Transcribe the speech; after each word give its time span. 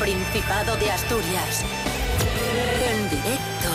Principado 0.00 0.76
de 0.78 0.90
Asturias. 0.90 1.62
En 2.90 3.10
directo 3.10 3.68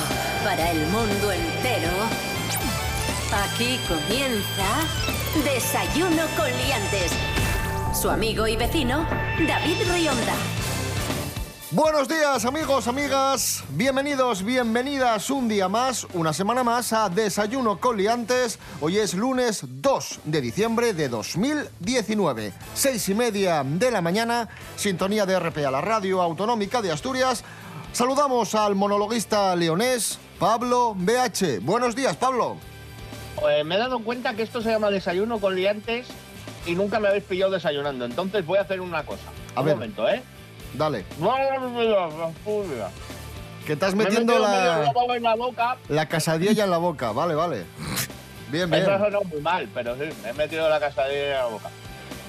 para 0.44 0.71
el 0.71 0.88
mundo 0.88 1.32
entero. 1.32 1.91
Aquí 3.32 3.80
comienza 3.88 4.66
Desayuno 5.44 6.23
con 6.36 6.48
Liantes. 6.48 7.12
Su 7.94 8.09
amigo 8.09 8.48
y 8.48 8.55
vecino, 8.55 9.08
David 9.48 9.77
Rionda. 9.94 10.34
Buenos 11.76 12.08
días 12.08 12.45
amigos, 12.45 12.88
amigas, 12.88 13.64
bienvenidos, 13.72 14.44
bienvenidas 14.44 15.30
un 15.30 15.50
día 15.50 15.67
más, 15.67 16.08
una 16.14 16.31
semana 16.31 16.64
más 16.64 16.94
a 16.94 17.09
Desayuno 17.09 17.80
con 17.80 17.98
Liantes. 17.98 18.59
Hoy 18.80 18.98
es 18.98 19.14
lunes 19.14 19.66
2 19.95 20.20
de 20.26 20.41
diciembre 20.41 20.94
de 20.94 21.08
2019, 21.08 22.52
seis 22.73 23.08
y 23.08 23.16
media 23.16 23.63
de 23.63 23.91
la 23.91 24.02
mañana, 24.02 24.49
sintonía 24.76 25.26
de 25.26 25.40
RP 25.40 25.59
a 25.66 25.72
la 25.72 25.80
radio 25.80 26.22
autonómica 26.22 26.81
de 26.81 26.91
Asturias. 26.91 27.45
Saludamos 27.94 28.55
al 28.55 28.76
monologuista 28.76 29.55
leonés 29.55 30.20
Pablo 30.38 30.95
BH. 30.98 31.62
Buenos 31.62 31.95
días, 31.95 32.17
Pablo. 32.17 32.58
Pues 33.39 33.63
me 33.63 33.76
he 33.76 33.77
dado 33.77 34.00
cuenta 34.00 34.34
que 34.34 34.41
esto 34.44 34.62
se 34.62 34.70
llama 34.70 34.89
desayuno 34.89 35.39
con 35.39 35.55
liantes 35.55 36.08
y 36.66 36.75
nunca 36.75 37.00
me 37.00 37.08
habéis 37.08 37.23
pillado 37.23 37.53
desayunando. 37.53 38.03
Entonces 38.03 38.45
voy 38.45 38.58
a 38.58 38.64
hacer 38.64 38.81
una 38.81 39.05
cosa. 39.05 39.23
A 39.55 39.62
Un 39.62 39.66
ver. 39.66 39.75
momento, 39.75 40.09
¿eh? 40.09 40.22
Dale, 40.73 41.05
Me 41.22 41.30
que 43.66 43.73
estás 43.73 43.95
metiendo 43.95 44.33
medio 44.33 44.45
la, 44.45 44.92
globo 44.92 45.16
en 45.16 45.23
la 45.23 45.36
boca. 45.36 45.77
la 45.88 46.09
casadilla 46.09 46.66
en 46.66 46.70
la 46.70 46.80
boca, 46.80 47.14
vale, 47.14 47.33
vale. 47.33 47.64
Bien, 48.56 48.70
bien. 48.70 48.84
Eso 48.84 48.94
ha 48.94 48.98
sonado 49.00 49.23
muy 49.25 49.42
mal, 49.42 49.67
pero 49.73 49.95
sí, 49.95 50.03
me 50.23 50.30
he 50.30 50.34
metido 50.34 50.70
la 50.70 50.80
casadilla 50.80 51.23
en 51.25 51.31
la 51.34 51.45
boca. 51.45 51.70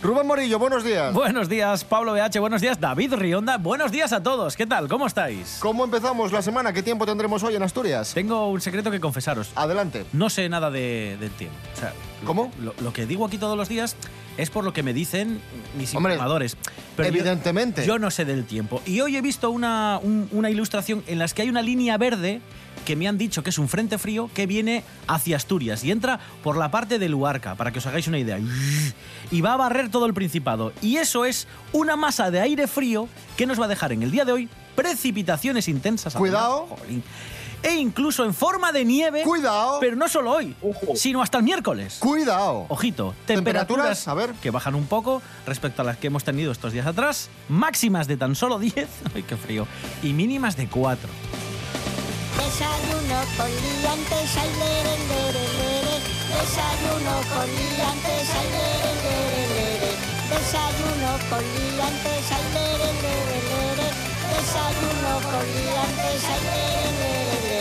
Rubén 0.02 0.26
Morillo, 0.26 0.58
buenos 0.58 0.84
días. 0.84 1.12
Buenos 1.14 1.48
días, 1.48 1.84
Pablo 1.84 2.12
BH. 2.12 2.38
Buenos 2.40 2.60
días, 2.60 2.78
David 2.80 3.14
Rionda. 3.14 3.56
Buenos 3.58 3.90
días 3.92 4.12
a 4.12 4.22
todos. 4.22 4.56
¿Qué 4.56 4.66
tal? 4.66 4.88
¿Cómo 4.88 5.06
estáis? 5.06 5.56
¿Cómo 5.60 5.84
empezamos 5.84 6.32
la 6.32 6.42
semana? 6.42 6.72
¿Qué 6.72 6.82
tiempo 6.82 7.06
tendremos 7.06 7.42
hoy 7.44 7.54
en 7.56 7.62
Asturias? 7.62 8.12
Tengo 8.12 8.48
un 8.50 8.60
secreto 8.60 8.90
que 8.90 9.00
confesaros. 9.00 9.50
Adelante. 9.54 10.04
No 10.12 10.28
sé 10.28 10.48
nada 10.48 10.70
de, 10.70 11.16
del 11.18 11.30
tiempo. 11.30 11.56
O 11.74 11.80
sea, 11.80 11.92
lo- 12.20 12.26
¿Cómo? 12.26 12.50
Lo, 12.60 12.74
lo 12.82 12.92
que 12.92 13.06
digo 13.06 13.24
aquí 13.24 13.38
todos 13.38 13.56
los 13.56 13.68
días 13.68 13.96
es 14.36 14.50
por 14.50 14.64
lo 14.64 14.72
que 14.72 14.82
me 14.82 14.92
dicen 14.92 15.40
mis 15.78 15.94
Hombre, 15.94 16.12
informadores. 16.14 16.56
Pero 16.96 17.08
yo- 17.08 17.14
evidentemente. 17.14 17.86
Yo, 17.86 17.98
no 17.98 18.10
sé 18.10 18.24
del 18.26 18.44
tiempo. 18.44 18.82
Y 18.84 19.00
hoy 19.00 19.16
he 19.16 19.22
visto 19.22 19.50
una, 19.50 19.98
un- 20.02 20.28
una 20.32 20.50
ilustración 20.50 21.04
en 21.06 21.18
la 21.20 21.26
que 21.28 21.42
hay 21.42 21.48
una 21.48 21.62
línea 21.62 21.96
verde 21.96 22.40
que 22.86 22.96
me 22.96 23.06
han 23.06 23.18
dicho 23.18 23.42
que 23.42 23.50
es 23.50 23.58
un 23.58 23.68
frente 23.68 23.98
frío 23.98 24.30
que 24.32 24.46
viene 24.46 24.82
hacia 25.08 25.36
Asturias 25.36 25.84
y 25.84 25.90
entra 25.90 26.18
por 26.42 26.56
la 26.56 26.70
parte 26.70 26.98
de 26.98 27.10
Luarca, 27.10 27.54
para 27.56 27.72
que 27.72 27.80
os 27.80 27.86
hagáis 27.86 28.06
una 28.06 28.18
idea. 28.18 28.38
Y 29.30 29.40
va 29.42 29.52
a 29.52 29.56
barrer 29.58 29.90
todo 29.90 30.06
el 30.06 30.14
Principado. 30.14 30.72
Y 30.80 30.96
eso 30.96 31.26
es 31.26 31.46
una 31.72 31.96
masa 31.96 32.30
de 32.30 32.40
aire 32.40 32.66
frío 32.66 33.08
que 33.36 33.44
nos 33.44 33.60
va 33.60 33.66
a 33.66 33.68
dejar 33.68 33.92
en 33.92 34.02
el 34.02 34.10
día 34.10 34.24
de 34.24 34.32
hoy 34.32 34.48
precipitaciones 34.74 35.68
intensas. 35.68 36.14
Cuidado. 36.14 36.66
Jolín. 36.68 37.02
E 37.62 37.74
incluso 37.74 38.24
en 38.24 38.32
forma 38.32 38.70
de 38.70 38.84
nieve. 38.84 39.22
Cuidado. 39.24 39.78
Pero 39.80 39.96
no 39.96 40.08
solo 40.08 40.30
hoy, 40.30 40.54
Ojo. 40.62 40.94
sino 40.94 41.20
hasta 41.22 41.38
el 41.38 41.44
miércoles. 41.44 41.96
Cuidado. 41.98 42.66
Ojito, 42.68 43.14
Temperaturas, 43.26 43.66
temperaturas, 43.66 44.08
a 44.08 44.14
ver. 44.14 44.32
que 44.40 44.50
bajan 44.50 44.74
un 44.76 44.86
poco 44.86 45.20
respecto 45.46 45.82
a 45.82 45.84
las 45.84 45.96
que 45.96 46.06
hemos 46.06 46.22
tenido 46.22 46.52
estos 46.52 46.72
días 46.72 46.86
atrás, 46.86 47.28
máximas 47.48 48.06
de 48.06 48.16
tan 48.16 48.36
solo 48.36 48.58
10, 48.60 48.88
ay 49.16 49.22
qué 49.24 49.36
frío, 49.36 49.66
y 50.02 50.12
mínimas 50.12 50.56
de 50.56 50.68
4. 50.68 51.08
Desayuno 52.56 53.20
con 53.36 53.50
liantes, 53.52 54.32
ay, 54.40 54.48
lere, 54.56 54.96
lere, 55.12 55.44
lere. 55.60 55.96
Desayuno 56.32 57.14
con 57.28 57.44
liantes, 57.52 58.28
ay, 58.32 58.48
lere, 58.56 58.92
lere, 59.04 59.42
lere. 59.52 59.90
Desayuno 60.32 61.10
con 61.28 61.44
liantes, 61.52 62.26
ay, 62.32 62.46
lere, 62.56 62.88
lere, 63.04 63.38
lere. 63.52 63.88
Desayuno 64.32 65.12
con 65.28 65.44
liantes, 65.52 66.24
ay, 66.32 66.40
lere, 66.48 66.88
lere, 67.02 67.52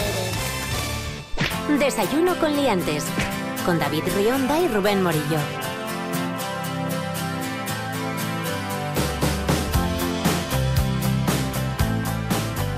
lere. 1.68 1.78
Desayuno 1.78 2.32
con 2.40 2.56
Liantes. 2.56 3.04
Con 3.66 3.78
David 3.78 4.04
Rionda 4.16 4.62
y 4.62 4.70
Rubén 4.70 5.04
Morillo. 5.04 5.75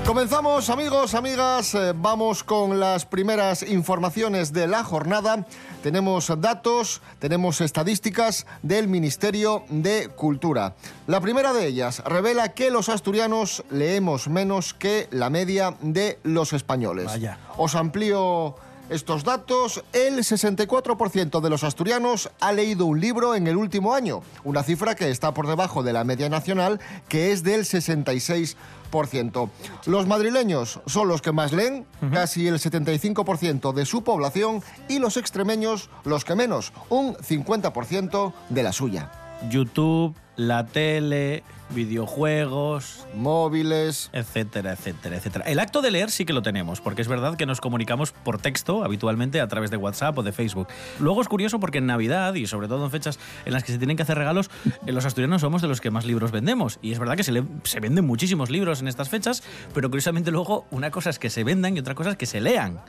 Comenzamos, 0.08 0.70
amigos, 0.70 1.14
amigas. 1.14 1.74
eh, 1.74 1.92
vamos 1.94 2.42
con 2.42 2.80
las 2.80 3.04
primeras 3.04 3.62
informaciones 3.62 4.54
de 4.54 4.66
la 4.66 4.82
jornada. 4.82 5.44
Tenemos 5.82 6.32
datos, 6.40 7.02
tenemos 7.18 7.60
estadísticas 7.60 8.46
del 8.62 8.88
Ministerio 8.88 9.64
de 9.68 10.08
Cultura. 10.08 10.76
La 11.06 11.20
primera 11.20 11.52
de 11.52 11.66
ellas 11.66 12.02
revela 12.06 12.54
que 12.54 12.70
los 12.70 12.88
asturianos 12.88 13.62
leemos 13.70 14.28
menos 14.28 14.72
que 14.72 15.08
la 15.10 15.28
media 15.28 15.76
de 15.82 16.18
los 16.22 16.54
españoles. 16.54 17.04
Vaya. 17.04 17.38
Os 17.58 17.74
amplío 17.74 18.54
estos 18.90 19.24
datos. 19.24 19.84
El 19.92 20.18
64% 20.18 21.40
de 21.40 21.50
los 21.50 21.64
asturianos 21.64 22.30
ha 22.40 22.52
leído 22.52 22.86
un 22.86 23.00
libro 23.00 23.34
en 23.34 23.46
el 23.46 23.56
último 23.56 23.94
año, 23.94 24.22
una 24.44 24.62
cifra 24.62 24.94
que 24.94 25.10
está 25.10 25.34
por 25.34 25.46
debajo 25.46 25.82
de 25.82 25.92
la 25.92 26.04
media 26.04 26.28
nacional, 26.28 26.80
que 27.08 27.32
es 27.32 27.42
del 27.42 27.62
66%. 27.62 29.50
Los 29.86 30.06
madrileños 30.06 30.80
son 30.86 31.08
los 31.08 31.22
que 31.22 31.32
más 31.32 31.52
leen, 31.52 31.86
casi 32.12 32.46
el 32.46 32.58
75% 32.58 33.72
de 33.72 33.86
su 33.86 34.02
población, 34.02 34.62
y 34.88 34.98
los 34.98 35.16
extremeños 35.16 35.90
los 36.04 36.24
que 36.24 36.34
menos, 36.34 36.72
un 36.88 37.14
50% 37.16 38.32
de 38.48 38.62
la 38.62 38.72
suya. 38.72 39.10
YouTube, 39.50 40.14
la 40.38 40.64
tele, 40.66 41.42
videojuegos, 41.70 43.04
Móviles, 43.14 44.08
etcétera, 44.12 44.72
etcétera, 44.72 45.16
etcétera. 45.16 45.44
El 45.46 45.58
acto 45.58 45.82
de 45.82 45.90
leer 45.90 46.10
sí 46.10 46.24
que 46.24 46.32
lo 46.32 46.42
tenemos, 46.42 46.80
porque 46.80 47.02
es 47.02 47.08
verdad 47.08 47.36
que 47.36 47.44
nos 47.44 47.60
comunicamos 47.60 48.12
por 48.12 48.40
texto 48.40 48.84
habitualmente 48.84 49.40
a 49.40 49.48
través 49.48 49.70
de 49.70 49.76
WhatsApp 49.76 50.16
o 50.16 50.22
de 50.22 50.32
Facebook. 50.32 50.68
Luego 51.00 51.20
es 51.20 51.28
curioso 51.28 51.58
porque 51.60 51.78
en 51.78 51.86
Navidad 51.86 52.34
y 52.34 52.46
sobre 52.46 52.68
todo 52.68 52.84
en 52.84 52.90
fechas 52.90 53.18
en 53.44 53.52
las 53.52 53.64
que 53.64 53.72
se 53.72 53.78
tienen 53.78 53.96
que 53.96 54.04
hacer 54.04 54.16
regalos, 54.16 54.48
eh, 54.86 54.92
los 54.92 55.04
asturianos 55.04 55.40
somos 55.40 55.60
de 55.60 55.68
los 55.68 55.80
que 55.80 55.90
más 55.90 56.06
libros 56.06 56.30
vendemos. 56.30 56.78
Y 56.82 56.92
es 56.92 56.98
verdad 57.00 57.16
que 57.16 57.24
se, 57.24 57.32
le- 57.32 57.44
se 57.64 57.80
venden 57.80 58.06
muchísimos 58.06 58.48
libros 58.48 58.80
en 58.80 58.88
estas 58.88 59.08
fechas, 59.08 59.42
pero 59.74 59.90
curiosamente 59.90 60.30
luego 60.30 60.66
una 60.70 60.90
cosa 60.92 61.10
es 61.10 61.18
que 61.18 61.30
se 61.30 61.42
vendan 61.44 61.76
y 61.76 61.80
otra 61.80 61.94
cosa 61.96 62.10
es 62.10 62.16
que 62.16 62.26
se 62.26 62.40
lean. 62.40 62.80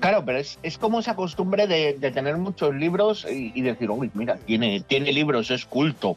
Claro, 0.00 0.24
pero 0.24 0.38
es, 0.38 0.58
es 0.62 0.78
como 0.78 1.00
esa 1.00 1.16
costumbre 1.16 1.66
de, 1.66 1.96
de 1.98 2.10
tener 2.12 2.36
muchos 2.38 2.74
libros 2.74 3.26
y, 3.30 3.50
y 3.54 3.62
decir, 3.62 3.90
uy, 3.90 4.10
mira, 4.14 4.36
tiene, 4.36 4.80
tiene 4.80 5.12
libros, 5.12 5.50
es 5.50 5.66
culto. 5.66 6.16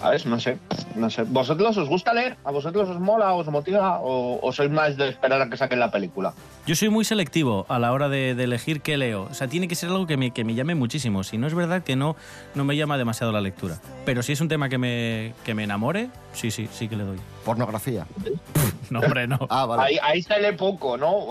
¿Sabes? 0.00 0.26
No 0.26 0.38
sé, 0.38 0.58
no 0.94 1.10
sé. 1.10 1.24
¿Vosotros 1.24 1.76
os 1.76 1.88
gusta 1.88 2.14
leer? 2.14 2.36
¿A 2.44 2.52
vosotros 2.52 2.88
os 2.88 3.00
mola, 3.00 3.34
os 3.34 3.48
motiva? 3.48 3.98
¿O, 4.00 4.38
o 4.40 4.52
sois 4.52 4.70
más 4.70 4.96
de 4.96 5.08
esperar 5.08 5.42
a 5.42 5.50
que 5.50 5.56
saquen 5.56 5.80
la 5.80 5.90
película? 5.90 6.34
Yo 6.66 6.76
soy 6.76 6.88
muy 6.88 7.04
selectivo 7.04 7.66
a 7.68 7.80
la 7.80 7.92
hora 7.92 8.08
de, 8.08 8.36
de 8.36 8.44
elegir 8.44 8.80
qué 8.80 8.96
leo. 8.96 9.26
O 9.28 9.34
sea, 9.34 9.48
tiene 9.48 9.66
que 9.66 9.74
ser 9.74 9.88
algo 9.88 10.06
que 10.06 10.16
me, 10.16 10.30
que 10.30 10.44
me 10.44 10.54
llame 10.54 10.76
muchísimo. 10.76 11.24
Si 11.24 11.36
no 11.36 11.48
es 11.48 11.54
verdad 11.54 11.82
que 11.82 11.96
no, 11.96 12.14
no 12.54 12.64
me 12.64 12.76
llama 12.76 12.96
demasiado 12.96 13.32
la 13.32 13.40
lectura. 13.40 13.80
Pero 14.04 14.22
si 14.22 14.32
es 14.34 14.40
un 14.40 14.46
tema 14.46 14.68
que 14.68 14.78
me, 14.78 15.34
que 15.44 15.54
me 15.54 15.64
enamore, 15.64 16.10
sí, 16.32 16.52
sí, 16.52 16.68
sí 16.72 16.86
que 16.86 16.94
le 16.94 17.02
doy. 17.04 17.18
pornografía. 17.44 18.06
No, 18.90 19.00
hombre, 19.00 19.26
no. 19.26 19.38
Ah, 19.50 19.66
vale. 19.66 19.82
Ahí, 19.82 19.98
ahí 20.02 20.22
se 20.22 20.40
lee 20.40 20.56
poco, 20.56 20.96
¿no? 20.96 21.26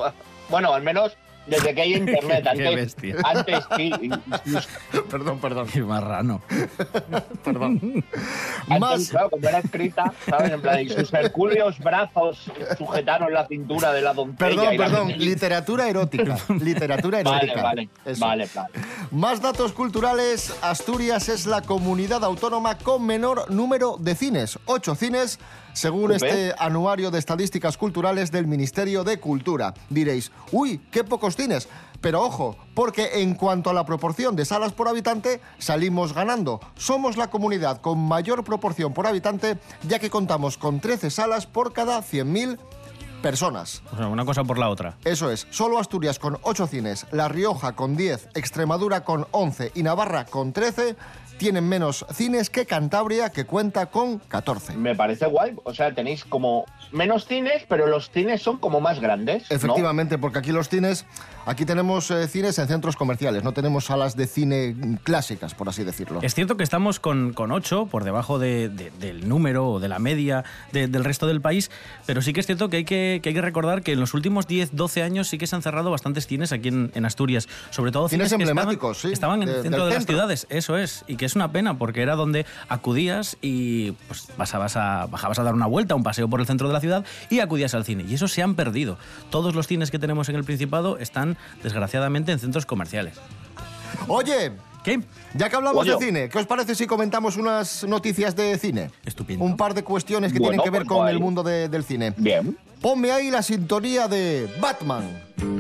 Bueno, 0.50 0.74
al 0.76 0.84
menos 0.84 1.18
desde 1.48 1.74
que 1.74 1.82
hay 1.82 1.94
internet. 1.96 2.44
Qué 2.56 2.68
Antes, 2.68 2.76
bestia. 2.76 3.16
antes 3.24 3.64
sí. 3.76 3.92
Perdón, 5.10 5.40
perdón. 5.40 5.68
Qué 5.68 5.82
marrano. 5.82 6.42
Perdón. 7.44 8.04
Antes, 8.70 8.80
Más, 8.80 9.10
claro, 9.10 9.30
como 9.30 9.48
era 9.48 9.60
escrita, 9.60 10.14
¿sabes? 10.28 10.52
En 10.52 10.62
plan, 10.62 10.82
y 10.82 10.90
sus 10.90 11.14
hercúleos 11.14 11.80
brazos 11.80 12.52
sujetaron 12.78 13.34
la 13.34 13.48
cintura 13.48 13.94
de 13.94 14.02
la 14.02 14.14
doncella. 14.14 14.38
Perdón, 14.38 14.74
y 14.74 14.78
la 14.78 14.86
perdón, 14.86 15.08
literatura 15.18 15.88
erótica. 15.88 16.38
Literatura 16.60 17.20
erótica. 17.20 17.62
vale, 17.64 17.90
vale, 18.18 18.50
vale. 18.54 18.70
Más 19.12 19.42
datos 19.42 19.72
culturales. 19.72 20.54
Asturias 20.62 21.30
es 21.30 21.46
la 21.46 21.62
comunidad 21.62 22.24
autónoma 22.24 22.78
con 22.78 23.06
menor 23.06 23.50
número 23.52 23.98
de 24.00 24.16
cines. 24.16 24.60
Ocho 24.66 24.96
cines, 24.96 25.40
según 25.78 26.12
este 26.12 26.56
anuario 26.58 27.12
de 27.12 27.20
estadísticas 27.20 27.78
culturales 27.78 28.32
del 28.32 28.48
Ministerio 28.48 29.04
de 29.04 29.20
Cultura. 29.20 29.76
Diréis, 29.90 30.32
uy, 30.52 30.82
qué 30.90 31.04
pocos 31.04 31.36
cines. 31.36 31.70
Pero 32.02 32.24
ojo, 32.24 32.58
porque 32.74 33.22
en 33.22 33.36
cuanto 33.36 33.70
a 33.70 33.74
la 33.74 33.86
proporción 33.86 34.36
de 34.36 34.46
salas 34.46 34.74
por 34.74 34.88
habitante, 34.88 35.40
salimos 35.60 36.14
ganando. 36.14 36.60
Somos 36.76 37.16
la 37.16 37.30
comunidad 37.30 37.80
con 37.80 38.00
mayor 38.00 38.44
proporción 38.44 38.92
por 38.92 39.06
habitante, 39.06 39.60
ya 39.88 40.00
que 40.00 40.10
contamos 40.10 40.58
con 40.58 40.80
13 40.80 41.12
salas 41.12 41.46
por 41.46 41.74
cada 41.74 42.00
100.000 42.00 42.58
personas. 43.22 43.84
O 43.94 43.98
sea, 43.98 44.08
una 44.08 44.26
cosa 44.26 44.44
por 44.44 44.58
la 44.58 44.70
otra. 44.70 44.98
Eso 45.04 45.30
es, 45.32 45.48
solo 45.52 45.80
Asturias 45.80 46.18
con 46.18 46.40
8 46.42 46.68
cines, 46.68 47.06
La 47.12 47.28
Rioja 47.28 47.74
con 47.74 47.96
10, 47.96 48.30
Extremadura 48.34 49.04
con 49.04 49.28
11 49.32 49.74
y 49.76 49.84
Navarra 49.84 50.26
con 50.26 50.54
13 50.54 50.96
tienen 51.38 51.68
menos 51.68 52.06
cines 52.14 52.50
que 52.50 52.66
Cantabria, 52.66 53.30
que 53.32 53.46
cuenta 53.46 53.88
con 53.88 54.20
14. 54.20 54.74
Me 54.76 54.96
parece 54.96 55.26
guay. 55.28 55.56
O 55.64 55.74
sea, 55.74 55.94
tenéis 55.94 56.26
como 56.26 56.66
menos 56.92 57.26
cines, 57.26 57.64
pero 57.68 57.88
los 57.88 58.10
cines 58.12 58.42
son 58.42 58.58
como 58.58 58.80
más 58.82 59.00
grandes. 59.00 59.50
¿no? 59.50 59.56
Efectivamente, 59.56 60.18
porque 60.18 60.40
aquí 60.40 60.52
los 60.52 60.70
cines, 60.70 61.06
aquí 61.46 61.66
tenemos 61.66 62.10
eh, 62.12 62.28
cines 62.28 62.58
en 62.60 62.68
centros 62.68 62.96
comerciales, 62.96 63.44
no 63.44 63.52
tenemos 63.54 63.86
salas 63.86 64.16
de 64.16 64.28
cine 64.28 64.76
clásicas, 65.04 65.54
por 65.54 65.70
así 65.70 65.84
decirlo. 65.84 66.20
Es 66.22 66.34
cierto 66.34 66.58
que 66.58 66.64
estamos 66.64 67.00
con, 67.00 67.34
con 67.34 67.52
8 67.52 67.88
por 67.88 68.04
debajo 68.04 68.40
de- 68.40 68.70
de- 68.70 68.92
del 69.00 69.28
número 69.28 69.70
o 69.70 69.80
de 69.80 69.88
la 69.90 70.00
media 70.00 70.44
de- 70.72 70.88
del 70.88 71.04
resto 71.04 71.28
del 71.28 71.42
país, 71.42 71.70
pero 72.06 72.22
sí 72.22 72.34
que 72.34 72.40
es 72.40 72.46
cierto 72.46 72.70
que 72.70 72.78
hay 72.78 72.86
que, 72.86 73.20
que 73.22 73.30
hay 73.30 73.36
que 73.36 73.42
recordar 73.42 73.82
que 73.84 73.94
en 73.94 74.00
los 74.00 74.14
últimos 74.14 74.48
10, 74.48 74.76
12 74.76 75.04
años 75.04 75.28
sí 75.28 75.38
que 75.38 75.46
se 75.48 75.56
han 75.56 75.62
cerrado 75.62 75.92
bastantes 75.92 76.26
cines 76.28 76.52
aquí 76.52 76.70
en, 76.70 76.92
en 76.96 77.06
Asturias, 77.06 77.48
sobre 77.70 77.92
todo 77.92 78.08
Cines 78.10 78.30
que 78.30 78.36
estaban- 78.36 78.50
emblemáticos, 78.50 78.98
sí, 79.02 79.12
Estaban 79.12 79.42
en 79.44 79.50
de- 79.50 79.56
el 79.58 79.62
centro 79.64 79.86
de 79.86 79.94
las 79.94 80.06
ciudades, 80.06 80.48
eso 80.50 80.78
es, 80.78 81.04
y 81.08 81.16
que 81.18 81.27
es 81.28 81.36
una 81.36 81.52
pena 81.52 81.78
porque 81.78 82.02
era 82.02 82.16
donde 82.16 82.46
acudías 82.70 83.38
y 83.42 83.92
pues 84.08 84.28
pasabas 84.36 84.76
a, 84.76 85.06
bajabas 85.08 85.40
a 85.40 85.44
dar 85.44 85.54
una 85.54 85.68
vuelta, 85.68 85.96
un 85.96 86.04
paseo 86.04 86.28
por 86.28 86.40
el 86.40 86.48
centro 86.48 86.68
de 86.68 86.74
la 86.74 86.80
ciudad 86.80 87.06
y 87.30 87.40
acudías 87.40 87.74
al 87.74 87.86
cine. 87.86 88.06
Y 88.08 88.16
eso 88.16 88.28
se 88.28 88.42
han 88.42 88.56
perdido. 88.56 88.98
Todos 89.30 89.56
los 89.56 89.68
cines 89.68 89.92
que 89.92 90.00
tenemos 90.00 90.30
en 90.30 90.36
el 90.36 90.44
Principado 90.44 90.98
están 90.98 91.38
desgraciadamente 91.64 92.32
en 92.32 92.40
centros 92.40 92.66
comerciales. 92.66 93.20
Oye, 94.08 94.52
¿Qué? 94.88 95.02
ya 95.34 95.50
que 95.50 95.56
hablamos 95.58 95.82
Oye. 95.82 95.96
de 95.98 96.06
cine, 96.06 96.30
¿qué 96.30 96.38
os 96.40 96.46
parece 96.48 96.74
si 96.74 96.88
comentamos 96.88 97.36
unas 97.36 97.84
noticias 97.84 98.34
de 98.38 98.58
cine? 98.58 98.90
Estupendo. 99.06 99.44
Un 99.44 99.58
par 99.58 99.74
de 99.74 99.84
cuestiones 99.84 100.32
que 100.32 100.40
Bueno, 100.40 100.52
tienen 100.52 100.64
que 100.64 100.70
ver 100.70 100.86
pues 100.88 100.98
con 100.98 101.08
el 101.10 101.20
mundo 101.20 101.44
de- 101.44 101.68
del 101.68 101.84
cine. 101.84 102.14
Bien. 102.16 102.58
Ponme 102.82 103.12
ahí 103.12 103.30
la 103.30 103.42
sintonía 103.44 104.08
de 104.08 104.48
Batman. 104.62 105.04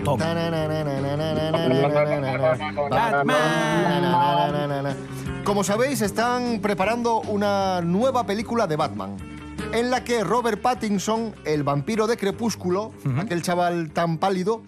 Toma. 0.06 0.34
Como 5.44 5.64
sabéis, 5.64 6.02
están 6.02 6.60
preparando 6.60 7.20
una 7.22 7.82
nueva 7.82 8.26
película 8.26 8.68
de 8.68 8.76
Batman, 8.76 9.18
en 9.74 9.90
la 9.90 10.04
que 10.04 10.24
Robert 10.24 10.62
Pattinson, 10.62 11.34
el 11.46 11.64
vampiro 11.64 12.08
de 12.08 12.18
Crepúsculo, 12.18 12.92
aquel 13.20 13.42
chaval 13.42 13.92
tan 13.92 14.18
pálido, 14.18 14.62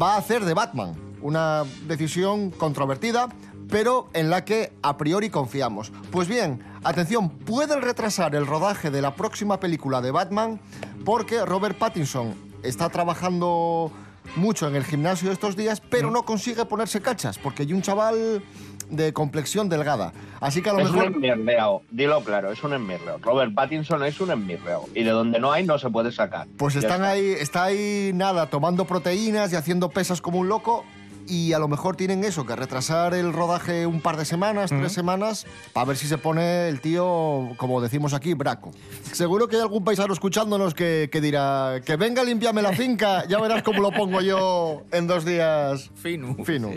va 0.00 0.14
a 0.14 0.18
hacer 0.18 0.44
de 0.44 0.54
Batman. 0.54 0.94
Una 1.22 1.64
decisión 1.86 2.50
controvertida, 2.50 3.28
pero 3.68 4.08
en 4.12 4.30
la 4.30 4.44
que 4.44 4.72
a 4.82 4.96
priori 4.96 5.30
confiamos. 5.30 5.92
Pues 6.10 6.28
bien, 6.28 6.62
atención, 6.84 7.30
pueden 7.30 7.82
retrasar 7.82 8.34
el 8.34 8.46
rodaje 8.46 8.90
de 8.90 9.02
la 9.02 9.14
próxima 9.14 9.60
película 9.60 10.00
de 10.00 10.10
Batman 10.10 10.60
porque 11.04 11.44
Robert 11.44 11.78
Pattinson 11.78 12.34
está 12.62 12.88
trabajando 12.88 13.92
mucho 14.34 14.68
en 14.68 14.76
el 14.76 14.84
gimnasio 14.84 15.30
estos 15.30 15.56
días, 15.56 15.80
pero 15.80 16.10
no 16.10 16.24
consigue 16.24 16.64
ponerse 16.64 17.00
cachas, 17.00 17.38
porque 17.38 17.62
hay 17.62 17.72
un 17.72 17.82
chaval 17.82 18.42
de 18.90 19.12
complexión 19.12 19.68
delgada. 19.68 20.12
Así 20.40 20.62
que 20.62 20.70
a 20.70 20.74
lo 20.74 20.80
Es 20.80 20.90
un 20.90 21.24
enmirreo, 21.24 21.82
dilo 21.90 22.22
claro, 22.22 22.52
es 22.52 22.62
un 22.62 22.72
enmirreo. 22.72 23.18
Robert 23.18 23.54
Pattinson 23.54 24.04
es 24.04 24.20
un 24.20 24.30
enmirreo. 24.30 24.84
Y 24.94 25.02
de 25.02 25.10
donde 25.10 25.38
no 25.40 25.52
hay, 25.52 25.64
no 25.64 25.78
se 25.78 25.90
puede 25.90 26.12
sacar. 26.12 26.46
Pues 26.56 26.76
están 26.76 27.02
está. 27.02 27.10
ahí, 27.10 27.26
está 27.38 27.64
ahí 27.64 28.12
nada, 28.14 28.46
tomando 28.48 28.84
proteínas 28.84 29.52
y 29.52 29.56
haciendo 29.56 29.90
pesas 29.90 30.20
como 30.20 30.38
un 30.38 30.48
loco. 30.48 30.84
Y 31.28 31.52
a 31.52 31.58
lo 31.58 31.68
mejor 31.68 31.96
tienen 31.96 32.24
eso, 32.24 32.46
que 32.46 32.54
retrasar 32.54 33.14
el 33.14 33.32
rodaje 33.32 33.86
un 33.86 34.00
par 34.00 34.16
de 34.16 34.24
semanas, 34.24 34.70
tres 34.70 34.92
semanas, 34.92 35.46
para 35.72 35.86
ver 35.86 35.96
si 35.96 36.06
se 36.06 36.18
pone 36.18 36.68
el 36.68 36.80
tío, 36.80 37.50
como 37.56 37.80
decimos 37.80 38.14
aquí, 38.14 38.34
braco. 38.34 38.70
Seguro 39.12 39.48
que 39.48 39.56
hay 39.56 39.62
algún 39.62 39.84
paisano 39.84 40.12
escuchándonos 40.12 40.74
que, 40.74 41.08
que 41.10 41.20
dirá, 41.20 41.80
que 41.84 41.96
venga 41.96 42.22
a 42.22 42.24
limpiarme 42.24 42.62
la 42.62 42.72
finca, 42.72 43.26
ya 43.26 43.40
verás 43.40 43.62
cómo 43.62 43.80
lo 43.80 43.90
pongo 43.90 44.20
yo 44.20 44.82
en 44.92 45.06
dos 45.06 45.24
días. 45.24 45.90
Fino. 45.94 46.36
Fino. 46.44 46.70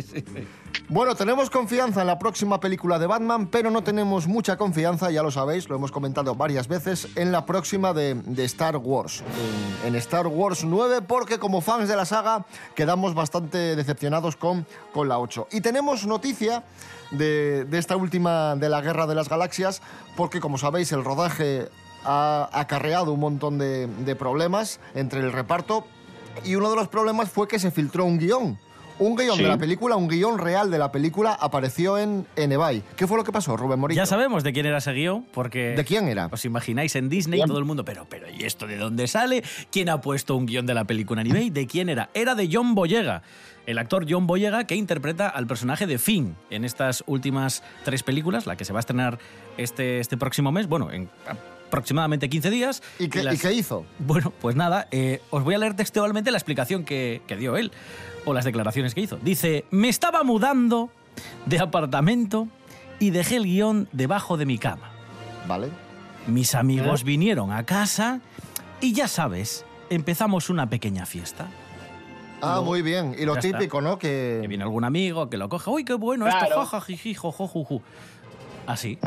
Bueno, 0.88 1.14
tenemos 1.14 1.52
confianza 1.52 2.02
en 2.02 2.08
la 2.08 2.18
próxima 2.18 2.60
película 2.60 2.98
de 2.98 3.06
Batman, 3.06 3.48
pero 3.48 3.70
no 3.70 3.84
tenemos 3.84 4.28
mucha 4.28 4.58
confianza, 4.58 5.12
ya 5.12 5.22
lo 5.22 5.30
sabéis, 5.30 5.70
lo 5.70 5.76
hemos 5.76 5.92
comentado 5.92 6.34
varias 6.34 6.68
veces, 6.68 7.10
en 7.16 7.32
la 7.32 7.46
próxima 7.46 7.94
de, 7.94 8.20
Star 8.46 8.78
Wars. 8.78 9.24
En, 9.84 9.90
en 9.90 9.96
Star 9.98 10.26
Wars 10.26 10.64
9, 10.64 11.04
porque 11.04 11.38
como 11.38 11.62
fans 11.62 11.88
de 11.88 11.96
la 11.96 12.06
saga 12.06 12.46
quedamos 12.76 13.14
bastante 13.14 13.76
decepcionados 13.76 14.36
con, 14.36 14.66
con 14.92 15.08
la 15.08 15.20
8. 15.20 15.50
Y 15.52 15.62
tenemos 15.62 16.08
noticia 16.08 16.64
de, 17.12 17.66
de 17.66 17.78
esta 17.78 17.96
última 17.96 18.56
de 18.56 18.70
la 18.70 18.82
Guerra 18.82 19.06
de 19.06 19.14
las 19.14 19.30
Galaxias, 19.30 19.82
porque 20.16 20.40
como 20.40 20.58
sabéis 20.58 20.92
el 20.92 21.04
rodaje 21.04 21.70
ha 22.04 22.50
acarreado 22.52 23.14
un 23.14 23.20
montón 23.20 23.58
de, 23.58 23.88
de 23.88 24.16
problemas 24.16 24.80
entre 24.96 25.20
el 25.20 25.32
reparto 25.32 25.86
y 26.44 26.56
uno 26.56 26.70
de 26.70 26.76
los 26.76 26.88
problemas 26.88 27.30
fue 27.30 27.48
que 27.48 27.60
se 27.60 27.72
filtró 27.72 28.06
un 28.06 28.18
guion. 28.18 28.58
Un 29.00 29.16
guion 29.16 29.38
Sí. 29.38 29.44
de 29.44 29.48
la 29.50 29.58
película, 29.58 29.96
un 29.96 30.08
guion 30.10 30.38
real 30.38 30.70
de 30.70 30.78
la 30.78 30.92
película 30.92 31.34
apareció 31.34 31.98
en, 31.98 32.28
en 32.36 32.52
eBay. 32.52 32.84
¿Qué 32.98 33.08
fue 33.08 33.18
lo 33.18 33.24
que 33.24 33.32
pasó, 33.32 33.56
Rubén 33.56 33.80
Morillo? 33.80 34.02
Ya 34.02 34.06
sabemos 34.06 34.44
de 34.44 34.52
quién 34.52 34.66
era 34.66 34.80
ese 34.80 34.92
guion, 34.92 35.26
porque... 35.32 35.70
¿De 35.76 35.86
quién 35.86 36.08
era? 36.10 36.28
Os 36.32 36.44
imagináis 36.46 36.96
en 36.98 37.08
Disney 37.08 37.38
Bien. 37.38 37.48
todo 37.48 37.60
el 37.60 37.66
mundo, 37.66 37.86
pero, 37.86 38.06
pero 38.10 38.30
¿y 38.30 38.44
esto 38.44 38.68
de 38.68 38.76
dónde 38.78 39.08
sale? 39.08 39.42
¿Quién 39.72 39.88
ha 39.90 40.02
puesto 40.02 40.36
un 40.36 40.46
guion 40.46 40.66
de 40.66 40.74
la 40.74 40.84
película 40.84 41.22
en 41.22 41.28
eBay? 41.28 41.50
¿De 41.50 41.66
quién 41.66 41.88
era? 41.90 42.10
Era 42.14 42.36
de 42.36 42.50
John 42.52 42.76
Boyega, 42.76 43.22
el 43.66 43.78
actor 43.78 44.06
John 44.10 44.28
Boyega 44.28 44.66
que 44.68 44.76
interpreta 44.76 45.30
al 45.30 45.48
personaje 45.48 45.88
de 45.88 45.98
Finn 45.98 46.36
en 46.50 46.66
estas 46.66 47.04
últimas 47.08 47.64
tres 47.86 48.04
películas, 48.04 48.48
la 48.48 48.58
que 48.58 48.66
se 48.66 48.74
va 48.74 48.80
a 48.80 48.82
estrenar 48.82 49.18
este, 49.58 50.00
este 50.02 50.18
próximo 50.18 50.52
mes, 50.52 50.68
bueno, 50.68 50.92
en 50.92 51.10
aproximadamente 51.68 52.30
15 52.30 52.50
días. 52.50 52.82
¿Y 52.98 53.10
qué, 53.10 53.24
las- 53.24 53.36
y 53.36 53.38
qué 53.38 53.54
hizo? 53.54 53.86
Bueno, 54.00 54.34
pues 54.42 54.56
nada, 54.56 54.88
eh, 54.92 55.22
os 55.30 55.44
voy 55.44 55.54
a 55.54 55.58
leer 55.60 55.76
textualmente 55.76 56.32
la 56.32 56.38
explicación 56.38 56.84
que, 56.84 57.22
que 57.28 57.36
dio 57.38 57.58
él, 57.58 57.72
o 58.26 58.34
las 58.34 58.46
declaraciones 58.46 58.96
que 58.96 59.02
hizo. 59.02 59.18
Dice, 59.18 59.66
me 59.72 59.90
estaba 59.90 60.24
mudando 60.24 60.90
de 61.46 61.60
apartamento 61.60 62.48
y 63.00 63.12
dejé 63.12 63.38
el 63.38 63.44
guion 63.44 63.88
debajo 63.92 64.38
de 64.38 64.46
mi 64.46 64.58
cama. 64.58 64.92
¿Vale? 65.48 65.70
Mis 66.28 66.54
amigos 66.56 67.04
vinieron 67.04 67.52
a 67.52 67.66
casa 67.66 68.22
y 68.82 68.94
ya 68.94 69.08
sabes, 69.08 69.66
empezamos 69.90 70.50
una 70.50 70.70
pequeña 70.70 71.06
fiesta. 71.06 71.48
Ah, 72.42 72.62
muy 72.62 72.82
bien. 72.82 73.16
Y 73.18 73.26
lo 73.26 73.36
está. 73.36 73.58
típico, 73.58 73.82
¿no? 73.82 74.00
Que... 74.00 74.40
Que 74.42 74.48
viene 74.48 74.64
algún 74.64 74.86
amigo 74.86 75.30
que 75.30 75.38
lo 75.38 75.50
coge, 75.50 75.70
uy, 75.70 75.84
qué 75.84 75.94
bueno 75.96 76.28
esto, 76.28 76.82
jiji, 76.82 77.14
jojo, 77.14 77.48
juju". 77.48 77.82
Así. 78.66 78.98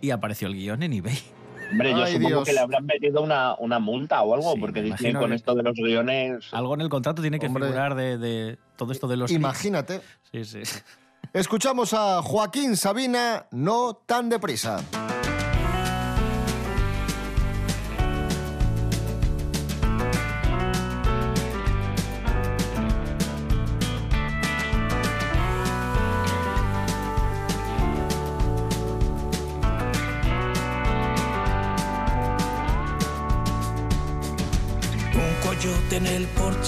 Y 0.00 0.10
apareció 0.10 0.48
el 0.48 0.54
guion 0.54 0.82
en 0.82 0.92
eBay. 0.92 1.18
Hombre, 1.72 1.90
yo 1.90 2.04
Ay, 2.04 2.12
supongo 2.12 2.28
Dios. 2.28 2.44
que 2.44 2.52
le 2.52 2.60
habrán 2.60 2.86
metido 2.86 3.22
una, 3.22 3.54
una 3.56 3.78
multa 3.78 4.22
o 4.22 4.34
algo, 4.34 4.52
Sí, 4.54 4.60
porque 4.60 4.82
dicen 4.82 5.14
con 5.16 5.30
que- 5.30 5.36
esto 5.36 5.54
de 5.54 5.62
los 5.64 5.74
guiones. 5.74 6.44
Algo 6.52 6.74
en 6.74 6.82
el 6.82 6.88
contrato 6.88 7.20
tiene 7.22 7.38
que 7.38 7.46
Hombre. 7.48 7.64
figurar 7.66 7.94
de, 7.94 8.18
de 8.18 8.58
todo 8.76 8.92
esto 8.92 9.08
de 9.08 9.16
los... 9.16 9.26
clics. 9.28 9.40
Imagínate. 9.40 10.00
Sí, 10.30 10.44
sí. 10.44 10.60
Escuchamos 11.32 11.94
a 11.94 12.20
Joaquín 12.22 12.76
Sabina, 12.76 13.46
no 13.50 13.94
tan 14.06 14.28
deprisa. 14.28 14.80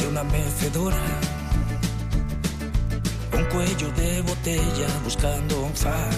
Una 0.07 0.25
mecedora. 0.25 1.03
Un 3.33 3.45
cuello 3.47 3.91
de 3.93 4.23
botella 4.23 4.89
buscando 5.05 5.63
un 5.63 5.75
far. 5.75 6.11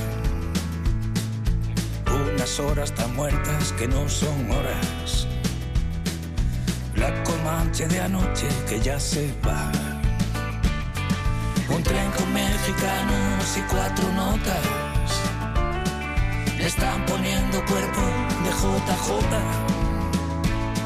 Unas 2.35 2.59
horas 2.61 2.93
tan 2.93 3.14
muertas 3.14 3.73
que 3.73 3.87
no 3.88 4.09
son 4.09 4.50
horas. 4.50 5.26
La 6.95 7.11
comanche 7.25 7.87
de 7.88 8.00
anoche 8.00 8.49
que 8.69 8.81
ya 8.81 8.99
se 8.99 9.33
va. 9.47 9.71
Un 11.69 11.83
tren 11.83 12.11
con 12.12 12.33
mexicanos 12.33 13.57
y 13.57 13.61
cuatro 13.73 14.12
notas. 14.12 15.11
Le 16.59 16.66
están 16.66 17.05
poniendo 17.07 17.64
cuerpo 17.64 18.02
de 18.45 18.50
JJ 18.50 19.76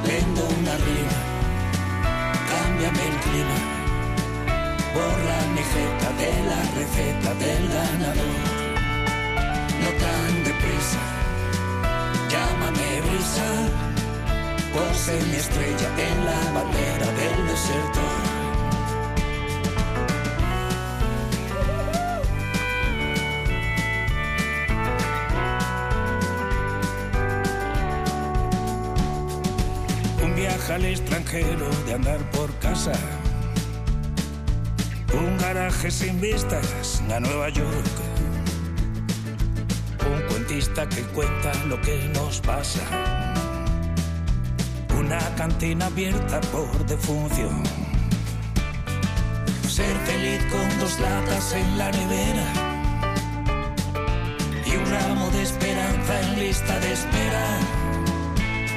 Vendo 0.07 0.42
una 0.59 0.76
rima, 0.78 1.29
cámbiame 2.80 3.08
el 3.08 3.20
clima, 3.20 3.58
borra 4.94 5.38
mi 5.54 5.62
jeta 5.72 6.10
de 6.20 6.32
la 6.49 6.60
receta 6.78 7.34
del 7.34 7.68
ganador. 7.68 8.40
No 9.80 9.90
tan 10.02 10.44
deprisa, 10.44 11.02
llámame 12.30 13.00
brisa, 13.02 13.49
pose 14.72 15.20
mi 15.28 15.37
estrella 15.37 15.88
en 16.08 16.25
la 16.25 16.52
bandera 16.52 17.06
del 17.06 17.46
desertor. 17.49 18.29
Al 30.80 30.87
extranjero 30.87 31.68
de 31.87 31.94
andar 31.94 32.18
por 32.30 32.50
casa. 32.58 32.92
Un 35.12 35.37
garaje 35.38 35.90
sin 35.90 36.20
vistas 36.20 37.02
a 37.10 37.20
Nueva 37.20 37.49
York. 37.50 37.94
Un 40.10 40.20
cuento 40.28 40.40
periodista 40.50 40.88
que 40.88 41.02
cuenta 41.14 41.52
lo 41.66 41.80
que 41.80 42.10
nos 42.14 42.40
pasa. 42.40 42.80
Una 44.99 45.18
cantina 45.37 45.87
abierta 45.87 46.40
por 46.52 46.87
defunción. 46.87 47.62
Ser 49.68 49.96
feliz 50.06 50.40
con 50.50 50.78
dos 50.80 50.99
latas 50.99 51.52
en 51.52 51.78
la 51.78 51.90
nevera. 51.90 52.49
Y 54.66 54.76
un 54.76 54.90
ramo 54.90 55.30
de 55.30 55.42
esperanza 55.42 56.20
en 56.20 56.40
lista 56.40 56.80
de 56.80 56.92
espera. 56.92 57.46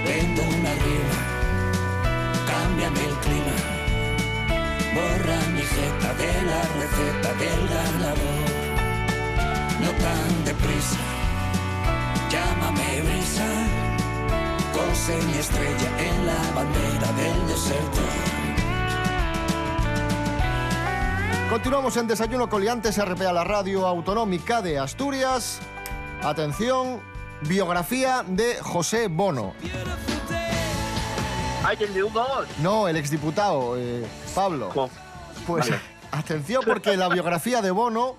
Vendo 0.05 0.41
una 0.43 0.73
rima, 0.85 1.32
cámbiame 2.73 3.05
el 3.05 3.15
clima. 3.17 3.55
Borra 4.95 5.39
mi 5.53 5.61
jeta 5.61 6.13
de 6.15 6.41
la 6.43 6.61
receta 6.79 7.33
del 7.33 7.67
ganador. 7.67 8.49
No 9.81 9.89
tan 9.91 10.45
deprisa, 10.45 10.99
llámame 12.29 13.01
brisa. 13.01 13.47
Cose 14.73 15.15
mi 15.27 15.37
estrella 15.37 15.89
en 15.99 16.25
la 16.25 16.51
bandera 16.55 17.11
del 17.13 17.47
desierto. 17.47 18.01
Continuamos 21.49 21.97
en 21.97 22.07
Desayuno 22.07 22.49
Coliantes, 22.49 22.97
RPA, 22.97 23.31
la 23.31 23.43
radio 23.43 23.85
autonómica 23.85 24.61
de 24.63 24.79
Asturias. 24.79 25.59
Atención, 26.23 27.01
biografía 27.41 28.23
de 28.27 28.55
José 28.61 29.07
Bono. 29.07 29.53
¡Ay, 31.65 31.77
el 31.79 31.93
de 31.93 32.03
U2! 32.03 32.45
No, 32.61 32.89
el 32.89 32.97
exdiputado, 32.97 33.77
eh, 33.77 34.05
Pablo. 34.35 34.69
Pues 35.47 35.69
Vale. 35.69 35.81
atención 36.11 36.61
porque 36.65 36.97
la 36.97 37.07
biografía 37.07 37.61
de 37.61 37.71
Bono 37.71 38.17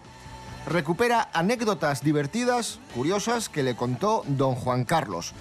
recupera 0.67 1.29
anécdotas 1.35 2.03
divertidas, 2.03 2.79
curiosas, 2.95 3.51
que 3.51 3.63
le 3.63 3.77
contó 3.77 4.23
don 4.27 4.55
Juan 4.55 4.85
Carlos. 4.85 5.35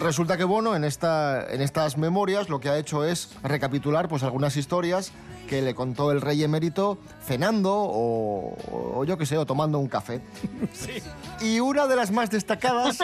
Resulta 0.00 0.36
que 0.36 0.44
Bono 0.44 0.76
en, 0.76 0.84
esta, 0.84 1.46
en 1.50 1.62
estas 1.62 1.96
memorias 1.96 2.50
lo 2.50 2.60
que 2.60 2.68
ha 2.68 2.76
hecho 2.76 3.04
es 3.04 3.30
recapitular 3.42 4.06
pues, 4.08 4.22
algunas 4.22 4.56
historias 4.58 5.12
que 5.48 5.62
le 5.62 5.74
contó 5.74 6.10
el 6.10 6.20
rey 6.20 6.42
emérito 6.42 6.98
cenando 7.24 7.72
o, 7.74 8.56
o 8.70 9.04
yo 9.04 9.16
qué 9.16 9.24
sé, 9.24 9.38
o 9.38 9.46
tomando 9.46 9.78
un 9.78 9.88
café. 9.88 10.20
Y 11.40 11.60
una 11.60 11.86
de 11.86 11.96
las 11.96 12.10
más 12.10 12.30
destacadas 12.30 12.98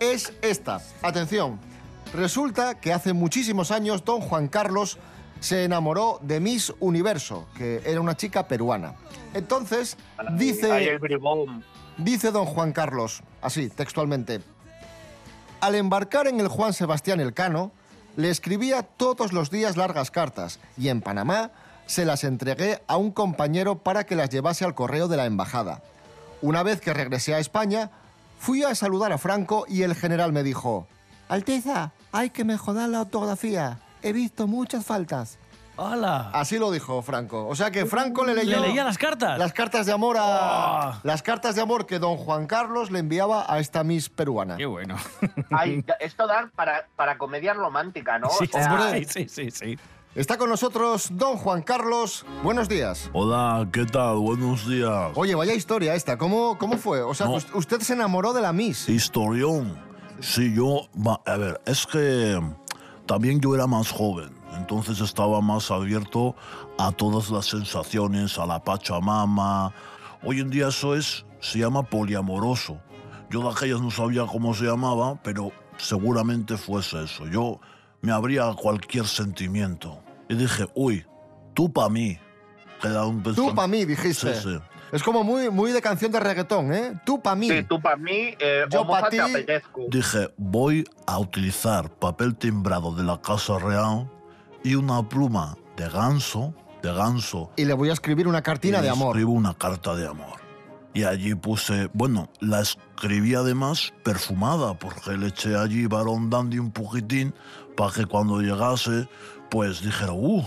es 0.00 0.32
esta. 0.40 0.80
Atención, 1.02 1.58
resulta 2.16 2.80
que 2.80 2.92
hace 2.92 3.12
muchísimos 3.12 3.70
años 3.70 4.04
don 4.04 4.20
Juan 4.20 4.48
Carlos 4.48 4.98
se 5.40 5.64
enamoró 5.64 6.18
de 6.22 6.40
Miss 6.40 6.72
Universo, 6.80 7.46
que 7.56 7.82
era 7.84 8.00
una 8.00 8.16
chica 8.16 8.48
peruana. 8.48 8.94
Entonces, 9.34 9.96
dice, 10.32 10.98
dice 11.98 12.30
don 12.30 12.46
Juan 12.46 12.72
Carlos, 12.72 13.22
así, 13.42 13.68
textualmente, 13.68 14.40
al 15.60 15.74
embarcar 15.74 16.26
en 16.26 16.40
el 16.40 16.48
Juan 16.48 16.72
Sebastián 16.72 17.20
Elcano, 17.20 17.70
le 18.16 18.30
escribía 18.30 18.82
todos 18.82 19.32
los 19.32 19.50
días 19.50 19.76
largas 19.76 20.10
cartas 20.10 20.58
y 20.78 20.88
en 20.88 21.02
Panamá 21.02 21.50
se 21.86 22.04
las 22.04 22.24
entregué 22.24 22.82
a 22.86 22.96
un 22.96 23.12
compañero 23.12 23.78
para 23.78 24.04
que 24.04 24.16
las 24.16 24.30
llevase 24.30 24.64
al 24.64 24.74
correo 24.74 25.06
de 25.06 25.16
la 25.16 25.26
embajada. 25.26 25.82
Una 26.42 26.62
vez 26.62 26.80
que 26.80 26.92
regresé 26.92 27.34
a 27.34 27.38
España, 27.38 27.90
fui 28.38 28.62
a 28.64 28.74
saludar 28.74 29.12
a 29.12 29.18
Franco 29.18 29.66
y 29.68 29.82
el 29.82 29.94
general 29.94 30.32
me 30.32 30.42
dijo, 30.42 30.86
Alteza, 31.28 31.92
hay 32.16 32.30
que 32.30 32.44
mejorar 32.44 32.88
la 32.88 33.02
ortografía. 33.02 33.78
He 34.02 34.12
visto 34.12 34.46
muchas 34.46 34.84
faltas. 34.84 35.38
¡Hala! 35.78 36.30
Así 36.32 36.58
lo 36.58 36.70
dijo 36.70 37.02
Franco. 37.02 37.46
O 37.46 37.54
sea 37.54 37.70
que 37.70 37.84
Franco 37.84 38.24
le 38.24 38.34
leyó... 38.34 38.60
¿Le 38.60 38.68
leía 38.68 38.82
las 38.82 38.96
cartas? 38.96 39.38
Las 39.38 39.52
cartas 39.52 39.84
de 39.84 39.92
amor 39.92 40.16
a... 40.18 40.92
Oh. 40.96 41.00
Las 41.02 41.22
cartas 41.22 41.54
de 41.54 41.60
amor 41.60 41.84
que 41.84 41.98
don 41.98 42.16
Juan 42.16 42.46
Carlos 42.46 42.90
le 42.90 43.00
enviaba 43.00 43.44
a 43.46 43.58
esta 43.58 43.84
Miss 43.84 44.08
peruana. 44.08 44.56
Qué 44.56 44.64
bueno. 44.64 44.96
Ay, 45.50 45.84
esto 46.00 46.26
da 46.26 46.50
para, 46.56 46.86
para 46.96 47.18
comedia 47.18 47.52
romántica, 47.52 48.18
¿no? 48.18 48.30
Sí, 48.30 48.44
O 48.44 48.58
sea, 48.58 48.72
hombre. 48.72 49.04
sí, 49.04 49.26
sí, 49.28 49.28
sí, 49.28 49.50
sí. 49.50 49.78
Está 50.14 50.38
con 50.38 50.48
nosotros 50.48 51.08
don 51.12 51.36
Juan 51.36 51.60
Carlos. 51.60 52.24
Buenos 52.42 52.70
días. 52.70 53.10
Hola, 53.12 53.68
¿qué 53.70 53.84
tal? 53.84 54.16
Buenos 54.16 54.66
días. 54.66 55.10
Oye, 55.14 55.34
vaya 55.34 55.52
historia 55.52 55.94
esta. 55.94 56.16
¿Cómo, 56.16 56.56
cómo 56.56 56.78
fue? 56.78 57.02
O 57.02 57.12
sea, 57.12 57.26
No. 57.26 57.34
us- 57.34 57.48
usted 57.52 57.80
se 57.80 57.92
enamoró 57.92 58.32
de 58.32 58.40
la 58.40 58.54
Miss. 58.54 58.88
Historión. 58.88 59.76
Sí, 60.20 60.52
yo, 60.54 60.88
a 61.26 61.36
ver, 61.36 61.60
es 61.66 61.86
que 61.86 62.40
también 63.06 63.40
yo 63.40 63.54
era 63.54 63.66
más 63.66 63.90
joven, 63.90 64.30
entonces 64.56 65.00
estaba 65.00 65.40
más 65.40 65.70
abierto 65.70 66.34
a 66.78 66.90
todas 66.92 67.30
las 67.30 67.46
sensaciones, 67.46 68.38
a 68.38 68.46
la 68.46 68.62
pachamama. 68.62 69.72
Hoy 70.24 70.40
en 70.40 70.50
día 70.50 70.68
eso 70.68 70.94
es, 70.96 71.24
se 71.40 71.58
llama 71.58 71.82
poliamoroso. 71.82 72.80
Yo 73.30 73.42
de 73.42 73.50
aquellas 73.50 73.80
no 73.80 73.90
sabía 73.90 74.24
cómo 74.26 74.54
se 74.54 74.64
llamaba, 74.64 75.20
pero 75.22 75.52
seguramente 75.76 76.56
fuese 76.56 77.04
eso. 77.04 77.26
Yo 77.26 77.60
me 78.00 78.12
abría 78.12 78.48
a 78.48 78.54
cualquier 78.54 79.06
sentimiento. 79.06 80.00
Y 80.28 80.34
dije, 80.34 80.66
uy, 80.74 81.04
tú 81.54 81.72
pa' 81.72 81.88
mí. 81.88 82.18
Que 82.80 82.88
era 82.88 83.04
un 83.04 83.22
Tú 83.22 83.30
pensam- 83.32 83.54
pa' 83.54 83.66
mí, 83.66 83.84
dijiste. 83.84 84.34
Sí, 84.34 84.40
sí. 84.42 84.58
Es 84.92 85.02
como 85.02 85.24
muy, 85.24 85.50
muy 85.50 85.72
de 85.72 85.82
canción 85.82 86.12
de 86.12 86.20
reggaetón, 86.20 86.72
¿eh? 86.72 87.00
Tú 87.04 87.20
pa' 87.20 87.34
mí. 87.34 87.48
Sí, 87.48 87.64
tú 87.64 87.80
para 87.80 87.96
mí, 87.96 88.34
eh, 88.38 88.64
Yo 88.70 88.86
pa' 88.86 89.08
ti. 89.08 89.18
Dije, 89.88 90.32
voy 90.36 90.84
a 91.06 91.18
utilizar 91.18 91.90
papel 91.90 92.36
timbrado 92.36 92.94
de 92.94 93.02
la 93.02 93.20
Casa 93.20 93.58
Real 93.58 94.08
y 94.62 94.74
una 94.74 95.06
pluma 95.08 95.56
de 95.76 95.88
ganso, 95.88 96.54
de 96.82 96.92
ganso. 96.92 97.50
Y 97.56 97.64
le 97.64 97.74
voy 97.74 97.90
a 97.90 97.92
escribir 97.92 98.28
una 98.28 98.42
cartina 98.42 98.78
y 98.78 98.82
de 98.82 98.86
le 98.86 98.92
amor. 98.92 99.08
Escribo 99.08 99.32
una 99.32 99.54
carta 99.54 99.94
de 99.94 100.06
amor. 100.06 100.40
Y 100.94 101.04
allí 101.04 101.34
puse, 101.34 101.90
bueno, 101.92 102.30
la 102.40 102.60
escribí 102.60 103.34
además 103.34 103.92
perfumada, 104.02 104.78
porque 104.78 105.12
le 105.12 105.26
eché 105.26 105.54
allí 105.56 105.86
varón 105.86 106.30
dandy 106.30 106.58
un 106.58 106.70
poquitín 106.70 107.34
para 107.76 107.92
que 107.92 108.06
cuando 108.06 108.40
llegase, 108.40 109.06
pues 109.50 109.82
dijera, 109.82 110.12
uh, 110.12 110.42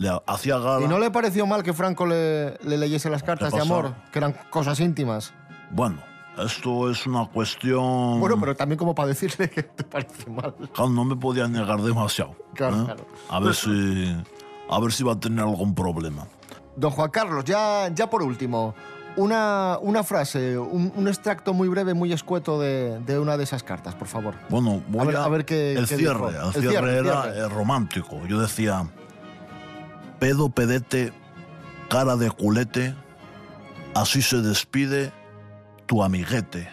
le 0.00 0.10
hacía 0.26 0.58
gala. 0.58 0.84
¿Y 0.84 0.88
no 0.88 0.98
le 0.98 1.10
pareció 1.10 1.46
mal 1.46 1.62
que 1.62 1.72
Franco 1.74 2.06
le, 2.06 2.56
le 2.64 2.78
leyese 2.78 3.10
las 3.10 3.22
cartas 3.22 3.52
de 3.52 3.60
amor, 3.60 3.94
que 4.10 4.18
eran 4.18 4.34
cosas 4.48 4.80
íntimas? 4.80 5.32
Bueno, 5.70 5.98
esto 6.38 6.90
es 6.90 7.06
una 7.06 7.26
cuestión... 7.26 8.18
Bueno, 8.18 8.40
pero 8.40 8.56
también 8.56 8.78
como 8.78 8.94
para 8.94 9.08
decirle 9.08 9.50
que 9.50 9.62
te 9.62 9.84
parece 9.84 10.30
mal. 10.30 10.54
Claro, 10.72 10.88
no 10.90 11.04
me 11.04 11.16
podía 11.16 11.46
negar 11.48 11.82
demasiado. 11.82 12.34
Claro, 12.54 12.80
¿eh? 12.80 12.84
claro. 12.86 13.06
A 13.28 13.40
ver 13.40 13.54
si. 13.54 14.16
A 14.70 14.80
ver 14.80 14.92
si 14.92 15.04
va 15.04 15.12
a 15.12 15.20
tener 15.20 15.40
algún 15.44 15.74
problema. 15.74 16.26
Don 16.76 16.90
Juan 16.92 17.10
Carlos, 17.10 17.44
ya, 17.44 17.88
ya 17.94 18.08
por 18.08 18.22
último, 18.22 18.74
una, 19.16 19.76
una 19.82 20.02
frase, 20.04 20.56
un, 20.56 20.92
un 20.96 21.08
extracto 21.08 21.52
muy 21.52 21.68
breve, 21.68 21.92
muy 21.92 22.12
escueto 22.12 22.58
de, 22.60 23.00
de 23.00 23.18
una 23.18 23.36
de 23.36 23.42
esas 23.44 23.62
cartas, 23.62 23.94
por 23.96 24.08
favor. 24.08 24.34
Bueno, 24.48 24.80
voy 24.88 25.00
A 25.00 25.04
ver- 25.04 25.16
a 25.16 25.28
ver 25.28 25.44
qué- 25.44 25.72
El 25.74 25.86
qué 25.88 25.96
cierre, 25.96 26.28
el 26.28 26.36
El 26.36 26.52
cierre, 26.52 26.68
cierre, 26.70 26.98
el 27.00 27.06
era 27.06 27.22
cierre. 27.24 27.38
eh, 27.40 27.48
romántico. 27.48 28.24
Yo 28.26 28.40
decía. 28.40 28.86
Pedo, 30.20 30.50
pedete, 30.50 31.12
cara 31.88 32.14
de 32.16 32.30
culete, 32.30 32.94
así 33.94 34.22
se 34.22 34.36
despide 34.42 35.12
tu 35.86 36.02
amiguete. 36.02 36.68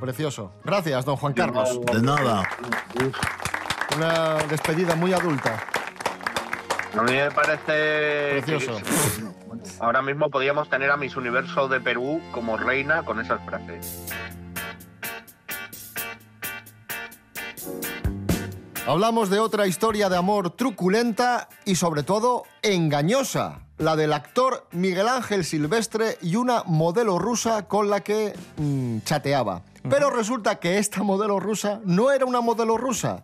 Precioso. 0.00 0.52
Gracias, 0.64 1.04
don 1.04 1.16
Juan 1.16 1.34
Carlos. 1.34 1.80
De 1.92 2.00
nada. 2.00 2.48
Una 3.96 4.36
despedida 4.48 4.96
muy 4.96 5.12
adulta. 5.12 5.62
A 6.98 7.02
mí 7.02 7.12
me 7.12 7.30
parece. 7.30 8.42
Precioso. 8.42 8.78
que 8.78 9.70
ahora 9.78 10.02
mismo 10.02 10.30
podríamos 10.30 10.68
tener 10.68 10.90
a 10.90 10.96
Miss 10.96 11.16
Universo 11.16 11.68
de 11.68 11.80
Perú 11.80 12.20
como 12.32 12.56
reina 12.56 13.02
con 13.04 13.20
esas 13.20 13.44
frases. 13.44 14.06
Hablamos 18.90 19.30
de 19.30 19.38
otra 19.38 19.68
historia 19.68 20.08
de 20.08 20.16
amor 20.16 20.50
truculenta 20.50 21.48
y 21.64 21.76
sobre 21.76 22.02
todo 22.02 22.42
engañosa, 22.60 23.60
la 23.78 23.94
del 23.94 24.12
actor 24.12 24.66
Miguel 24.72 25.06
Ángel 25.06 25.44
Silvestre 25.44 26.18
y 26.22 26.34
una 26.34 26.64
modelo 26.66 27.16
rusa 27.16 27.68
con 27.68 27.88
la 27.88 28.00
que 28.00 28.34
mm, 28.56 28.98
chateaba. 29.04 29.62
Pero 29.88 30.10
resulta 30.10 30.58
que 30.58 30.78
esta 30.78 31.04
modelo 31.04 31.38
rusa 31.38 31.78
no 31.84 32.10
era 32.10 32.26
una 32.26 32.40
modelo 32.40 32.76
rusa, 32.78 33.22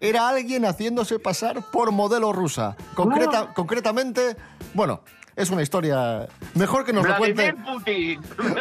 era 0.00 0.30
alguien 0.30 0.64
haciéndose 0.64 1.18
pasar 1.18 1.60
por 1.70 1.92
modelo 1.92 2.32
rusa. 2.32 2.74
Concreta- 2.94 3.52
Concretamente, 3.52 4.34
bueno, 4.72 5.02
es 5.36 5.50
una 5.50 5.62
historia 5.62 6.28
mejor 6.54 6.84
que 6.84 6.92
nos 6.92 7.06
lo 7.06 7.16
cuente 7.16 7.54
Putin. 7.54 8.20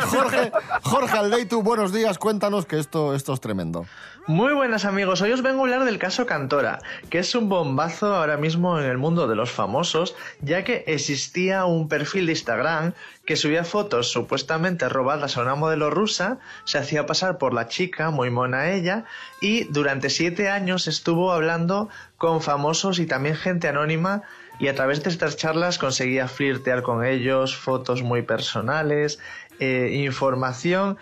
Jorge, 0.09 0.51
Jorge 0.83 1.17
Aldeitu. 1.17 1.61
Buenos 1.61 1.91
días, 1.91 2.17
cuéntanos 2.17 2.65
que 2.65 2.79
esto, 2.79 3.13
esto 3.13 3.33
es 3.33 3.41
tremendo. 3.41 3.85
Muy 4.27 4.53
buenas 4.53 4.85
amigos, 4.85 5.21
hoy 5.21 5.31
os 5.31 5.41
vengo 5.41 5.61
a 5.61 5.63
hablar 5.63 5.83
del 5.83 5.97
caso 5.97 6.27
Cantora, 6.27 6.79
que 7.09 7.17
es 7.17 7.33
un 7.33 7.49
bombazo 7.49 8.15
ahora 8.15 8.37
mismo 8.37 8.79
en 8.79 8.85
el 8.85 8.99
mundo 8.99 9.27
de 9.27 9.35
los 9.35 9.51
famosos, 9.51 10.15
ya 10.41 10.63
que 10.63 10.83
existía 10.85 11.65
un 11.65 11.87
perfil 11.87 12.27
de 12.27 12.33
Instagram 12.33 12.93
que 13.25 13.35
subía 13.35 13.63
fotos 13.63 14.11
supuestamente 14.11 14.87
robadas 14.89 15.37
a 15.37 15.41
una 15.41 15.55
modelo 15.55 15.89
rusa, 15.89 16.37
se 16.65 16.77
hacía 16.77 17.07
pasar 17.07 17.39
por 17.39 17.53
la 17.53 17.67
chica, 17.67 18.11
muy 18.11 18.29
mona 18.29 18.71
ella, 18.71 19.05
y 19.41 19.63
durante 19.65 20.11
siete 20.11 20.49
años 20.49 20.87
estuvo 20.87 21.31
hablando 21.31 21.89
con 22.17 22.41
famosos 22.41 22.99
y 22.99 23.07
también 23.07 23.35
gente 23.35 23.67
anónima 23.67 24.21
y 24.61 24.67
a 24.67 24.75
través 24.75 25.01
de 25.03 25.09
estas 25.09 25.35
charlas 25.37 25.79
conseguía 25.79 26.27
flirtear 26.27 26.83
con 26.83 27.03
ellos, 27.03 27.57
fotos 27.57 28.03
muy 28.03 28.21
personales, 28.21 29.19
eh, 29.59 29.89
información 30.05 30.97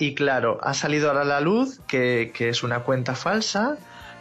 Y 0.00 0.14
claro, 0.16 0.58
ha 0.62 0.74
salido 0.74 1.08
ahora 1.08 1.22
a 1.22 1.24
la 1.24 1.40
luz 1.40 1.80
que, 1.86 2.32
que 2.34 2.48
es 2.48 2.64
una 2.64 2.80
cuenta 2.80 3.14
falsa, 3.14 3.76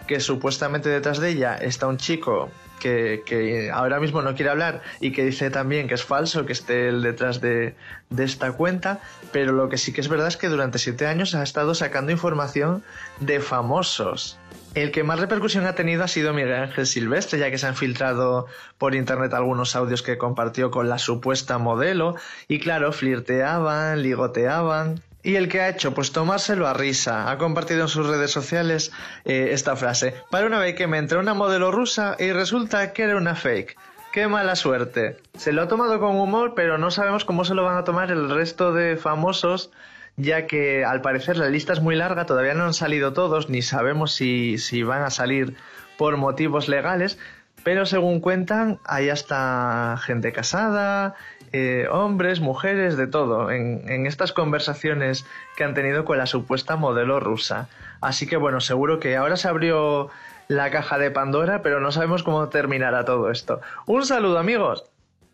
que 0.06 0.20
supuestamente 0.20 0.90
detrás 0.90 1.18
de 1.18 1.32
ella 1.32 1.58
está 1.58 1.88
un 1.88 1.98
chico 1.98 2.52
que, 2.80 3.24
que 3.26 3.72
ahora 3.72 4.00
mismo 4.00 4.22
no 4.22 4.36
quiere 4.36 4.52
hablar 4.52 4.82
y 5.00 5.12
que 5.12 5.26
dice 5.26 5.50
también 5.50 5.88
que 5.88 5.96
es 5.96 6.04
falso 6.04 6.46
que 6.46 6.54
esté 6.54 6.90
él 6.90 7.02
detrás 7.02 7.42
de, 7.42 7.76
de 8.12 8.24
esta 8.24 8.52
cuenta, 8.52 9.00
pero 9.32 9.54
lo 9.54 9.70
que 9.70 9.78
sí 9.78 9.94
que 9.94 10.02
es 10.02 10.10
verdad 10.10 10.28
es 10.28 10.38
que 10.38 10.50
durante 10.50 10.78
siete 10.78 11.08
años 11.08 11.34
ha 11.34 11.42
estado 11.42 11.74
sacando 11.74 12.12
información 12.12 12.84
de 13.20 13.40
famosos. 13.40 14.38
El 14.75 14.92
que 14.92 15.03
más 15.03 15.20
repercusión 15.20 15.68
ha 15.68 15.75
tenido 15.75 16.03
ha 16.03 16.08
sido 16.08 16.34
Miguel 16.34 16.56
Ángel 16.56 16.88
Silvestre, 16.88 17.38
ya 17.38 17.51
que 17.51 17.60
se 17.60 17.68
han 17.68 17.75
filtrado 17.75 18.48
por 18.80 18.96
internet 18.96 19.32
algunos 19.34 19.75
audios 19.75 20.01
que 20.01 20.18
compartió 20.18 20.72
con 20.72 20.89
la 20.89 20.98
supuesta 20.98 21.60
modelo, 21.60 22.15
y 22.48 22.60
claro, 22.60 22.92
flirteaban, 22.92 24.01
ligoteaban, 24.01 25.03
y 25.22 25.36
el 25.36 25.48
que 25.48 25.62
ha 25.62 25.70
hecho, 25.70 25.94
pues 25.94 26.12
tomárselo 26.12 26.68
a 26.68 26.74
risa, 26.74 27.30
ha 27.30 27.38
compartido 27.38 27.84
en 27.84 27.88
sus 27.88 28.08
redes 28.08 28.32
sociales 28.32 28.92
eh, 29.25 29.50
esta 29.51 29.75
frase. 29.75 30.15
Para 30.32 30.48
una 30.48 30.58
vez 30.58 30.75
que 30.75 30.88
me 30.88 30.98
entró 30.98 31.20
una 31.20 31.36
modelo 31.36 31.72
rusa 31.72 32.15
y 32.18 32.32
resulta 32.32 32.94
que 32.94 33.03
era 33.03 33.15
una 33.15 33.36
fake. 33.36 33.77
Qué 34.12 34.27
mala 34.27 34.56
suerte. 34.56 35.18
Se 35.38 35.53
lo 35.53 35.62
ha 35.62 35.68
tomado 35.68 36.00
con 36.00 36.15
humor, 36.15 36.53
pero 36.56 36.77
no 36.77 36.92
sabemos 36.92 37.25
cómo 37.25 37.46
se 37.46 37.53
lo 37.53 37.63
van 37.63 37.77
a 37.77 37.84
tomar 37.84 38.12
el 38.12 38.30
resto 38.30 38.74
de 38.74 38.98
famosos, 38.98 39.72
ya 40.17 40.48
que 40.48 40.86
al 40.86 41.01
parecer 41.01 41.38
la 41.38 41.50
lista 41.50 41.74
es 41.74 41.82
muy 41.82 41.96
larga, 41.96 42.25
todavía 42.25 42.53
no 42.53 42.65
han 42.65 42.74
salido 42.74 43.13
todos, 43.13 43.50
ni 43.50 43.62
sabemos 43.62 44.13
si, 44.13 44.58
si 44.58 44.84
van 44.84 45.03
a 45.03 45.10
salir 45.10 45.55
por 45.98 46.17
motivos 46.17 46.67
legales, 46.67 47.17
pero 47.63 47.86
según 47.86 48.20
cuentan, 48.20 48.79
hay 48.86 49.10
hasta 49.10 49.98
gente 50.01 50.32
casada, 50.34 51.15
eh, 51.53 51.88
hombres, 51.91 52.41
mujeres, 52.41 52.98
de 52.98 53.08
todo, 53.08 53.51
en, 53.51 53.89
en 53.89 54.05
estas 54.05 54.34
conversaciones 54.34 55.25
que 55.55 55.63
han 55.63 55.74
tenido 55.74 56.03
con 56.03 56.17
la 56.17 56.25
supuesta 56.25 56.75
modelo 56.75 57.20
rusa. 57.20 57.70
Así 58.01 58.27
que 58.27 58.38
bueno, 58.38 58.60
seguro 58.60 59.00
que 59.00 59.15
ahora 59.15 59.38
se 59.38 59.48
abrió 59.48 60.10
la 60.48 60.72
caja 60.72 60.98
de 60.98 61.12
Pandora, 61.12 61.62
pero 61.62 61.79
no 61.79 61.91
sabemos 61.91 62.24
cómo 62.24 62.50
terminará 62.50 63.05
todo 63.05 63.32
esto. 63.32 63.62
Un 63.86 64.05
saludo 64.05 64.39
amigos. 64.39 64.84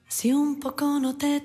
Si 0.08 0.34
un 0.34 0.60
poco 0.60 1.00
no 1.00 1.18
te 1.18 1.40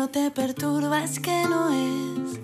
no 0.00 0.08
te 0.08 0.30
perturba, 0.30 1.04
es 1.04 1.20
que 1.20 1.44
no 1.44 1.68
es. 1.68 2.40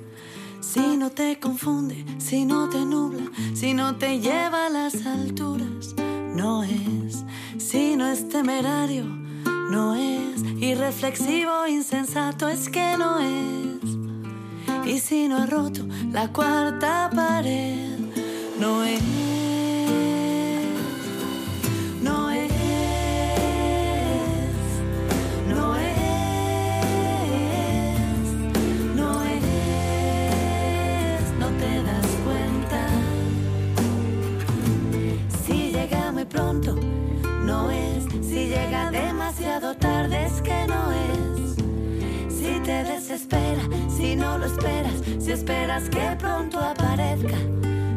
Si 0.61 0.99
no 0.99 1.09
te 1.11 1.41
confunde, 1.41 2.05
si 2.19 2.45
no 2.45 2.69
te 2.69 2.85
nubla, 2.85 3.31
si 3.55 3.73
no 3.73 3.97
te 3.97 4.21
lleva 4.21 4.67
a 4.67 4.69
las 4.69 5.07
alturas, 5.07 5.95
no 6.35 6.65
es. 6.65 7.25
Si 7.57 7.97
no 7.97 8.07
es 8.09 8.29
temerario, 8.29 9.05
no 9.71 9.95
es. 9.95 10.43
Irreflexivo, 10.61 11.67
insensato, 11.67 12.47
es 12.47 12.69
que 12.69 12.99
no 12.99 13.21
es. 13.21 13.87
Y 14.85 15.01
si 15.01 15.27
no 15.27 15.39
ha 15.39 15.47
roto 15.47 15.81
la 16.13 16.31
cuarta 16.31 17.09
pared, 17.11 17.99
no 18.61 18.85
es. 18.85 19.36
No 36.65 37.71
es. 37.71 38.05
Si 38.23 38.47
llega 38.47 38.91
demasiado 38.91 39.77
tarde, 39.77 40.27
es 40.27 40.41
que 40.43 40.67
no 40.67 40.93
es. 40.93 41.55
Si 42.33 42.61
te 42.61 42.85
desespera, 42.85 43.63
si 43.89 44.17
no 44.17 44.39
lo 44.39 44.47
esperas, 44.47 44.95
si 45.19 45.33
esperas 45.33 45.89
que 45.89 46.17
pronto 46.19 46.59
aparezca, 46.59 47.37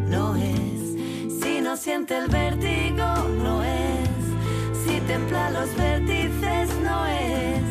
no 0.08 0.36
es. 0.36 1.42
Si 1.42 1.62
no 1.62 1.78
siente 1.78 2.18
el 2.18 2.28
vértigo, 2.28 3.06
no 3.44 3.64
es. 3.64 4.10
Si 4.86 5.00
templa 5.02 5.52
los 5.52 5.76
vértices, 5.76 6.70
no 6.84 7.06
es. 7.06 7.64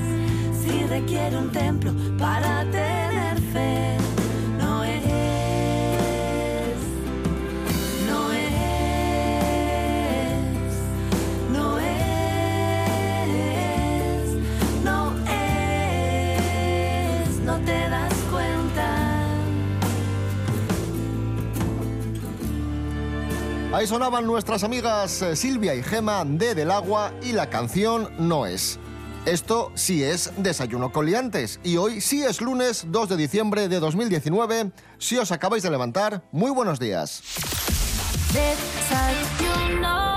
Si 0.63 0.87
requiere 0.87 1.37
un 1.37 1.51
templo 1.53 1.93
para 2.19 2.65
tener 2.71 3.41
fe, 3.53 3.97
Ahí 23.71 23.87
sonaban 23.87 24.25
nuestras 24.25 24.65
amigas 24.65 25.21
eh, 25.21 25.37
Silvia 25.37 25.75
y 25.75 25.83
Gema 25.83 26.25
de 26.25 26.55
Del 26.55 26.71
Agua 26.71 27.13
y 27.23 27.33
la 27.33 27.51
canción 27.51 28.09
No 28.19 28.47
es. 28.47 28.79
Esto 29.27 29.73
sí 29.75 30.03
es 30.03 30.33
Desayuno 30.39 30.91
con 30.91 31.05
Liantes 31.05 31.61
y 31.63 31.77
hoy 31.77 32.01
sí 32.01 32.25
es 32.25 32.41
lunes 32.41 32.87
2 32.89 33.11
de 33.11 33.17
diciembre 33.19 33.69
de 33.69 33.79
2019. 33.79 34.73
Si 34.97 35.19
os 35.19 35.33
acabáis 35.33 35.63
de 35.63 35.71
levantar, 35.71 36.23
muy 36.33 36.51
buenos 36.51 36.81
días. 36.81 37.23
Desayuno. 38.33 40.09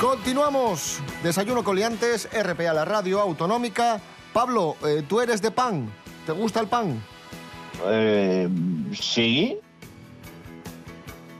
Continuamos. 0.00 1.02
Desayuno 1.24 1.64
con 1.64 1.74
Liantes, 1.74 2.28
RPA, 2.30 2.74
la 2.74 2.84
radio 2.84 3.18
autonómica. 3.18 3.98
Pablo, 4.34 4.76
eh, 4.86 5.02
tú 5.08 5.22
eres 5.22 5.40
de 5.40 5.50
pan. 5.50 5.90
¿Te 6.26 6.32
gusta 6.32 6.60
el 6.60 6.66
pan? 6.66 7.02
Eh, 7.86 8.46
sí. 8.92 9.56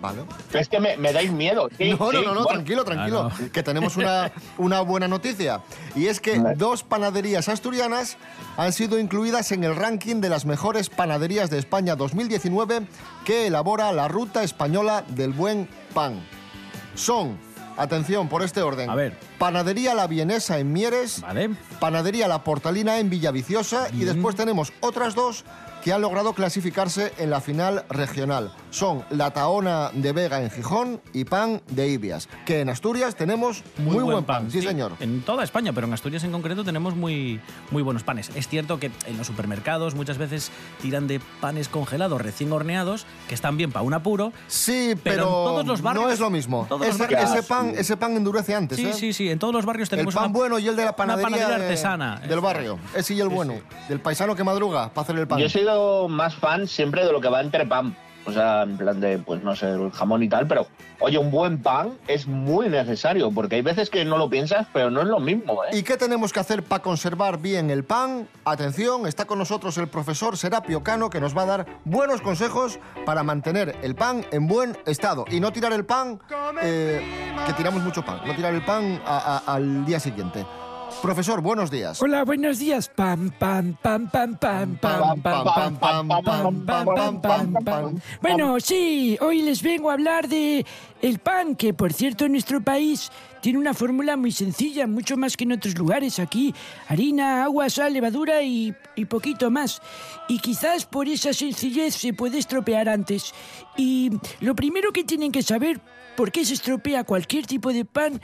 Vale. 0.00 0.22
Es 0.54 0.70
que 0.70 0.80
me, 0.80 0.96
me 0.96 1.12
dais 1.12 1.30
miedo. 1.30 1.68
Sí, 1.76 1.90
no, 1.90 1.98
no, 1.98 2.10
sí, 2.12 2.16
no, 2.16 2.22
no, 2.22 2.32
bueno. 2.32 2.46
tranquilo, 2.46 2.84
tranquilo. 2.84 3.28
Ah, 3.30 3.38
Que 3.52 3.62
tenemos 3.62 3.98
una, 3.98 4.32
una 4.56 4.80
buena 4.80 5.06
noticia. 5.06 5.60
Y 5.94 6.06
es 6.06 6.18
que 6.18 6.38
Vale. 6.38 6.56
dos 6.56 6.82
panaderías 6.82 7.50
asturianas 7.50 8.16
han 8.56 8.72
sido 8.72 8.98
incluidas 8.98 9.52
en 9.52 9.64
el 9.64 9.76
ranking 9.76 10.22
de 10.22 10.30
las 10.30 10.46
mejores 10.46 10.88
panaderías 10.88 11.50
de 11.50 11.58
España 11.58 11.94
2019 11.94 12.86
que 13.26 13.48
elabora 13.48 13.92
la 13.92 14.08
Ruta 14.08 14.44
Española 14.44 15.04
del 15.08 15.34
Buen 15.34 15.68
Pan. 15.92 16.22
Son, 16.94 17.38
atención 17.76 18.28
por 18.28 18.42
este 18.42 18.62
orden, 18.62 18.90
A 18.90 18.94
ver. 18.94 19.16
Panadería 19.38 19.94
La 19.94 20.06
Vienesa 20.06 20.58
en 20.58 20.72
Mieres, 20.72 21.20
Vale. 21.20 21.50
Panadería 21.80 22.28
La 22.28 22.44
Portalina 22.44 22.98
en 22.98 23.10
Villaviciosa 23.10 23.88
y 23.92 24.04
después 24.04 24.36
tenemos 24.36 24.72
otras 24.80 25.14
dos 25.14 25.44
que 25.82 25.92
han 25.92 26.00
logrado 26.00 26.32
clasificarse 26.32 27.12
en 27.18 27.30
la 27.30 27.40
final 27.40 27.84
regional. 27.90 28.52
Son 28.74 29.04
La 29.10 29.30
Taona 29.30 29.90
de 29.92 30.12
Vega 30.12 30.42
en 30.42 30.50
Gijón 30.50 31.00
y 31.12 31.22
Pan 31.24 31.62
de 31.70 31.86
Ibias, 31.90 32.28
que 32.44 32.58
en 32.60 32.68
Asturias 32.68 33.14
tenemos 33.14 33.62
muy, 33.78 34.02
buen 34.02 34.24
pan. 34.24 34.50
Sí, 34.50 34.62
señor. 34.62 34.94
En 34.98 35.22
toda 35.22 35.44
España, 35.44 35.72
pero 35.72 35.86
en 35.86 35.92
Asturias 35.92 36.24
en 36.24 36.32
concreto 36.32 36.64
tenemos 36.64 36.96
muy, 36.96 37.40
muy 37.70 37.82
buenos 37.84 38.02
panes. 38.02 38.32
Es 38.34 38.48
cierto 38.48 38.80
que 38.80 38.90
en 39.06 39.16
los 39.16 39.28
supermercados 39.28 39.94
muchas 39.94 40.18
veces 40.18 40.50
tiran 40.82 41.06
de 41.06 41.20
panes 41.40 41.68
congelados 41.68 42.20
recién 42.20 42.50
horneados, 42.52 43.06
que 43.28 43.36
están 43.36 43.56
bien 43.56 43.70
para 43.70 43.84
un 43.84 43.94
apuro. 43.94 44.32
Sí, 44.48 44.94
Pero 45.04 45.14
pero, 45.14 45.22
en 45.22 45.28
todos 45.30 45.66
los 45.66 45.80
barrios- 45.80 46.04
no 46.06 46.10
es 46.10 46.18
lo 46.18 46.30
mismo. 46.30 46.66
Ese, 46.82 46.98
barrios- 46.98 47.30
ese 47.30 47.42
pan, 47.44 47.72
ese 47.76 47.96
pan 47.96 48.16
endurece 48.16 48.56
antes. 48.56 48.76
Sí, 48.76 48.86
¿eh? 48.86 48.92
sí, 48.92 49.12
sí. 49.12 49.30
En 49.30 49.38
todos 49.38 49.54
los 49.54 49.64
barrios 49.64 49.86
El 49.86 49.90
tenemos 49.90 50.14
pan 50.16 50.24
una- 50.24 50.32
bueno 50.32 50.58
y 50.58 50.66
el 50.66 50.74
de 50.74 50.84
la 50.84 50.96
panadería, 50.96 51.28
una 51.28 51.36
panadería 51.36 51.58
de- 51.58 51.64
artesana. 51.70 52.20
del 52.28 52.40
barrio. 52.40 52.80
Ese 52.92 53.14
y 53.14 53.20
el 53.20 53.28
bueno. 53.28 53.54
Del 53.88 54.00
paisano 54.00 54.34
que 54.34 54.42
madruga 54.42 54.88
para 54.92 55.04
hacer 55.04 55.16
el 55.16 55.28
pan. 55.28 55.38
Yo 55.38 55.46
he 55.46 55.50
sido 55.50 56.08
más 56.08 56.34
fan 56.34 56.66
siempre 56.66 57.06
de 57.06 57.12
lo 57.12 57.20
que 57.20 57.28
va 57.28 57.40
entre 57.40 57.64
pan. 57.66 57.96
O 58.26 58.32
sea, 58.32 58.62
en 58.62 58.76
plan 58.76 59.00
de, 59.00 59.18
pues 59.18 59.42
no 59.42 59.54
sé, 59.54 59.70
el 59.70 59.90
jamón 59.90 60.22
y 60.22 60.28
tal, 60.28 60.46
pero 60.46 60.66
oye, 61.00 61.18
un 61.18 61.30
buen 61.30 61.62
pan 61.62 61.98
es 62.08 62.26
muy 62.26 62.68
necesario, 62.68 63.30
porque 63.30 63.56
hay 63.56 63.62
veces 63.62 63.90
que 63.90 64.04
no 64.04 64.16
lo 64.16 64.30
piensas, 64.30 64.66
pero 64.72 64.90
no 64.90 65.02
es 65.02 65.08
lo 65.08 65.20
mismo, 65.20 65.62
¿eh? 65.64 65.76
¿Y 65.76 65.82
qué 65.82 65.96
tenemos 65.96 66.32
que 66.32 66.40
hacer 66.40 66.62
para 66.62 66.82
conservar 66.82 67.38
bien 67.38 67.70
el 67.70 67.84
pan? 67.84 68.26
Atención, 68.44 69.06
está 69.06 69.26
con 69.26 69.38
nosotros 69.38 69.76
el 69.78 69.88
profesor 69.88 70.36
Serapio 70.38 70.82
Cano 70.82 71.10
que 71.10 71.20
nos 71.20 71.36
va 71.36 71.42
a 71.42 71.46
dar 71.46 71.66
buenos 71.84 72.22
consejos 72.22 72.78
para 73.04 73.22
mantener 73.22 73.76
el 73.82 73.94
pan 73.94 74.24
en 74.30 74.46
buen 74.46 74.76
estado 74.86 75.24
y 75.30 75.40
no 75.40 75.52
tirar 75.52 75.72
el 75.72 75.84
pan, 75.84 76.18
eh, 76.62 77.02
que 77.46 77.52
tiramos 77.52 77.82
mucho 77.82 78.02
pan, 78.04 78.20
no 78.26 78.34
tirar 78.34 78.54
el 78.54 78.64
pan 78.64 79.02
al 79.04 79.84
día 79.84 80.00
siguiente. 80.00 80.46
Profesor, 81.02 81.42
buenos 81.42 81.70
días. 81.70 82.00
Hola, 82.00 82.24
buenos 82.24 82.58
días. 82.58 82.88
Pam, 82.88 83.30
pam, 83.38 83.76
pam, 83.80 84.08
pam, 84.10 84.36
pam, 84.36 84.76
pam, 84.76 85.20
pam, 85.20 85.44
pam, 85.44 85.78
pam, 85.78 86.08
pam, 86.08 86.24
pam, 86.24 86.64
pam, 86.64 87.20
pam, 87.20 87.52
pam. 87.64 88.00
Bueno, 88.22 88.58
sí, 88.60 89.18
hoy 89.20 89.42
les 89.42 89.62
vengo 89.62 89.90
a 89.90 89.94
hablar 89.94 90.28
de 90.28 90.64
el 91.02 91.18
pan, 91.18 91.56
que 91.56 91.74
por 91.74 91.92
cierto 91.92 92.24
en 92.24 92.32
nuestro 92.32 92.62
país 92.62 93.10
tiene 93.42 93.58
una 93.58 93.74
fórmula 93.74 94.16
muy 94.16 94.32
sencilla, 94.32 94.86
mucho 94.86 95.16
más 95.16 95.36
que 95.36 95.44
en 95.44 95.52
otros 95.52 95.76
lugares. 95.76 96.18
Aquí, 96.18 96.54
harina, 96.88 97.44
agua, 97.44 97.68
sal, 97.68 97.92
levadura 97.92 98.42
y, 98.42 98.74
y 98.96 99.04
poquito 99.04 99.50
más. 99.50 99.82
Y 100.28 100.38
quizás 100.38 100.86
por 100.86 101.08
esa 101.08 101.34
sencillez 101.34 101.94
se 101.94 102.14
puede 102.14 102.38
estropear 102.38 102.88
antes. 102.88 103.34
Y 103.76 104.10
lo 104.40 104.54
primero 104.54 104.92
que 104.92 105.04
tienen 105.04 105.32
que 105.32 105.42
saber 105.42 105.80
por 106.16 106.32
qué 106.32 106.44
se 106.44 106.54
estropea 106.54 107.04
cualquier 107.04 107.46
tipo 107.46 107.72
de 107.72 107.84
pan, 107.84 108.20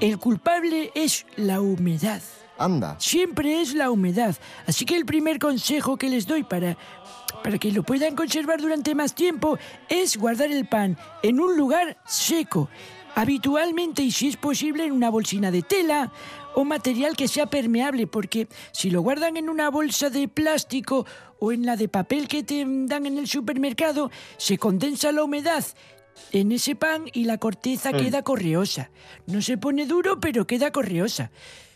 el 0.00 0.18
culpable 0.18 0.90
es 0.94 1.26
la 1.36 1.60
humedad. 1.60 2.22
Anda. 2.58 2.96
Siempre 2.98 3.60
es 3.60 3.74
la 3.74 3.90
humedad. 3.90 4.36
Así 4.66 4.84
que 4.84 4.96
el 4.96 5.04
primer 5.04 5.38
consejo 5.38 5.96
que 5.96 6.08
les 6.08 6.26
doy 6.26 6.42
para, 6.42 6.76
para 7.42 7.58
que 7.58 7.70
lo 7.70 7.82
puedan 7.82 8.14
conservar 8.14 8.60
durante 8.60 8.94
más 8.94 9.14
tiempo 9.14 9.58
es 9.88 10.16
guardar 10.16 10.50
el 10.50 10.66
pan 10.66 10.96
en 11.22 11.40
un 11.40 11.56
lugar 11.56 11.98
seco. 12.06 12.68
Habitualmente 13.14 14.02
y 14.02 14.10
si 14.10 14.28
es 14.28 14.36
posible 14.36 14.84
en 14.84 14.92
una 14.92 15.08
bolsina 15.08 15.50
de 15.50 15.62
tela 15.62 16.12
o 16.54 16.64
material 16.64 17.16
que 17.16 17.28
sea 17.28 17.46
permeable, 17.46 18.06
porque 18.06 18.48
si 18.72 18.90
lo 18.90 19.00
guardan 19.00 19.36
en 19.36 19.48
una 19.48 19.70
bolsa 19.70 20.10
de 20.10 20.28
plástico 20.28 21.06
o 21.38 21.52
en 21.52 21.64
la 21.64 21.76
de 21.76 21.88
papel 21.88 22.28
que 22.28 22.42
te 22.42 22.64
dan 22.66 23.06
en 23.06 23.18
el 23.18 23.26
supermercado, 23.26 24.10
se 24.36 24.58
condensa 24.58 25.12
la 25.12 25.24
humedad 25.24 25.64
en 26.32 26.52
ese 26.52 26.74
pan 26.74 27.04
y 27.12 27.24
la 27.24 27.38
corteza 27.38 27.92
queda 27.92 28.22
correosa. 28.22 28.90
No 29.26 29.40
se 29.42 29.56
pone 29.58 29.86
duro, 29.86 30.18
pero 30.20 30.46
queda 30.46 30.70
correosa. 30.70 31.30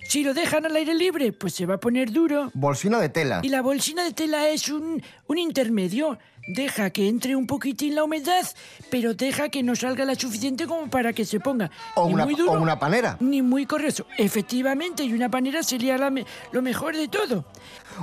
Si 0.09 0.25
lo 0.25 0.35
dejan 0.35 0.67
al 0.67 0.75
aire 0.75 0.95
libre, 0.95 1.33
pues 1.33 1.55
se 1.55 1.67
va 1.67 1.75
a 1.75 1.79
poner 1.81 2.11
duro. 2.11 2.51
Bolsina 2.55 2.99
de 3.01 3.11
tela. 3.11 3.41
Y 3.45 3.49
la 3.49 3.63
bolsina 3.63 4.03
de 4.03 4.13
tela 4.13 4.49
es 4.49 4.69
un, 4.69 5.01
un 5.29 5.39
intermedio. 5.39 6.19
Deja 6.49 6.91
que 6.91 7.07
entre 7.07 7.37
un 7.37 7.47
poquitín 7.47 7.95
la 7.95 8.03
humedad, 8.03 8.45
pero 8.91 9.15
deja 9.15 9.51
que 9.51 9.63
no 9.63 9.77
salga 9.77 10.05
la 10.05 10.17
suficiente 10.17 10.67
como 10.67 10.89
para 10.91 11.13
que 11.13 11.25
se 11.25 11.39
ponga 11.39 11.71
O 11.95 12.09
ni 12.09 12.15
una, 12.15 12.25
muy 12.25 12.35
duro 12.35 12.53
o 12.53 12.61
una 12.61 12.77
panera. 12.79 13.17
ni 13.21 13.41
muy 13.41 13.67
correoso. 13.67 14.07
Efectivamente, 14.19 15.05
y 15.05 15.13
una 15.13 15.31
panera 15.31 15.63
sería 15.63 15.97
la 15.97 16.11
me- 16.11 16.25
lo 16.51 16.61
mejor 16.63 16.97
de 16.97 17.07
todo. 17.07 17.45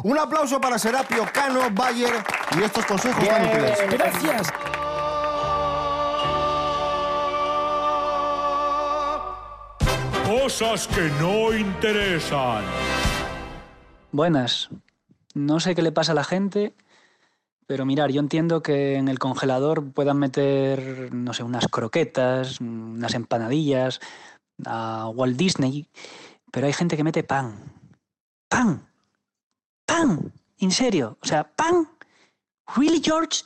Un 0.03 0.17
aplauso 0.17 0.61
para 0.61 0.77
Serapio 0.79 1.25
Cano 1.33 1.59
Bayer 1.71 2.13
y 2.57 2.63
estos 2.63 2.85
consejos 2.85 3.27
tan 3.27 3.47
útiles. 3.47 3.79
Gracias. 3.91 4.47
Cosas 10.47 10.87
que 10.87 11.09
no 11.19 11.53
interesan. 11.53 12.63
Buenas. 14.13 14.69
No 15.33 15.59
sé 15.59 15.75
qué 15.75 15.81
le 15.81 15.91
pasa 15.91 16.13
a 16.13 16.15
la 16.15 16.23
gente, 16.23 16.73
pero 17.65 17.85
mirar, 17.85 18.11
yo 18.11 18.21
entiendo 18.21 18.63
que 18.63 18.95
en 18.95 19.09
el 19.09 19.19
congelador 19.19 19.91
puedan 19.91 20.19
meter, 20.19 21.13
no 21.13 21.33
sé, 21.33 21.43
unas 21.43 21.67
croquetas, 21.67 22.61
unas 22.61 23.13
empanadillas, 23.13 23.99
a 24.65 25.09
Walt 25.09 25.35
Disney, 25.35 25.89
pero 26.49 26.67
hay 26.67 26.71
gente 26.71 26.95
que 26.95 27.03
mete 27.03 27.23
pan. 27.23 27.73
¡Pan! 28.47 28.87
¡Pan! 29.85 30.31
¿En 30.59 30.71
serio? 30.71 31.17
O 31.21 31.27
sea, 31.27 31.43
¿pan? 31.43 31.89
¿Really, 32.73 33.01
George? 33.03 33.43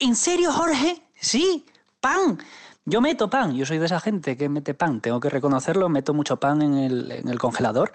¿En 0.00 0.16
serio, 0.16 0.50
Jorge? 0.50 1.00
Sí, 1.14 1.64
pan. 2.00 2.40
Yo 2.86 3.00
meto 3.00 3.28
pan, 3.28 3.54
yo 3.54 3.66
soy 3.66 3.78
de 3.78 3.86
esa 3.86 4.00
gente 4.00 4.36
que 4.36 4.48
mete 4.48 4.74
pan, 4.74 5.00
tengo 5.00 5.20
que 5.20 5.28
reconocerlo, 5.28 5.88
meto 5.88 6.14
mucho 6.14 6.38
pan 6.38 6.62
en 6.62 6.74
el, 6.74 7.10
en 7.12 7.28
el 7.28 7.38
congelador. 7.38 7.92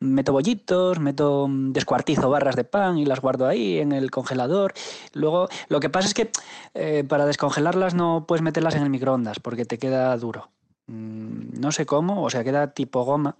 Meto 0.00 0.32
bollitos, 0.32 0.98
meto 1.00 1.46
mm, 1.48 1.72
descuartizo 1.72 2.28
barras 2.28 2.56
de 2.56 2.64
pan 2.64 2.98
y 2.98 3.06
las 3.06 3.20
guardo 3.20 3.46
ahí 3.46 3.78
en 3.78 3.92
el 3.92 4.10
congelador. 4.10 4.74
Luego, 5.14 5.48
lo 5.68 5.80
que 5.80 5.90
pasa 5.90 6.08
es 6.08 6.14
que 6.14 6.30
eh, 6.74 7.04
para 7.08 7.24
descongelarlas 7.26 7.94
no 7.94 8.26
puedes 8.26 8.42
meterlas 8.42 8.74
en 8.74 8.82
el 8.82 8.90
microondas 8.90 9.40
porque 9.40 9.64
te 9.64 9.78
queda 9.78 10.16
duro. 10.16 10.50
Mm, 10.88 11.60
No 11.60 11.72
sé 11.72 11.86
cómo, 11.86 12.22
o 12.22 12.30
sea, 12.30 12.44
queda 12.44 12.72
tipo 12.74 13.04
goma. 13.04 13.36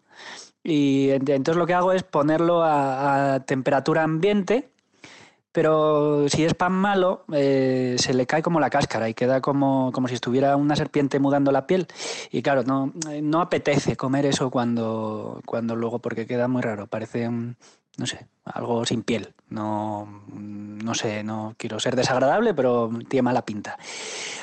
Y 0.64 1.08
ent- 1.08 1.28
entonces 1.34 1.56
lo 1.58 1.66
que 1.66 1.74
hago 1.74 1.92
es 1.92 2.02
ponerlo 2.02 2.62
a, 2.62 3.34
a 3.34 3.40
temperatura 3.40 4.04
ambiente, 4.04 4.70
pero 5.52 6.28
si 6.28 6.44
es 6.44 6.54
pan 6.54 6.72
malo, 6.72 7.24
eh, 7.32 7.96
se 7.98 8.14
le 8.14 8.26
cae 8.26 8.42
como 8.42 8.58
la 8.58 8.70
cáscara 8.70 9.08
y 9.08 9.14
queda 9.14 9.40
como, 9.40 9.92
como 9.92 10.08
si 10.08 10.14
estuviera 10.14 10.56
una 10.56 10.76
serpiente 10.76 11.18
mudando 11.20 11.52
la 11.52 11.66
piel. 11.66 11.86
Y 12.30 12.42
claro, 12.42 12.64
no, 12.64 12.92
eh, 13.10 13.20
no 13.22 13.40
apetece 13.40 13.96
comer 13.96 14.24
eso 14.26 14.50
cuando, 14.50 15.40
cuando 15.44 15.76
luego, 15.76 15.98
porque 15.98 16.26
queda 16.26 16.48
muy 16.48 16.62
raro, 16.62 16.86
parece, 16.86 17.28
un- 17.28 17.56
no 17.98 18.06
sé, 18.06 18.26
algo 18.44 18.86
sin 18.86 19.02
piel. 19.02 19.34
No, 19.50 20.24
no 20.34 20.94
sé, 20.94 21.22
no 21.22 21.54
quiero 21.58 21.78
ser 21.78 21.94
desagradable, 21.96 22.54
pero 22.54 22.88
tiene 23.08 23.22
mala 23.22 23.44
pinta. 23.44 23.76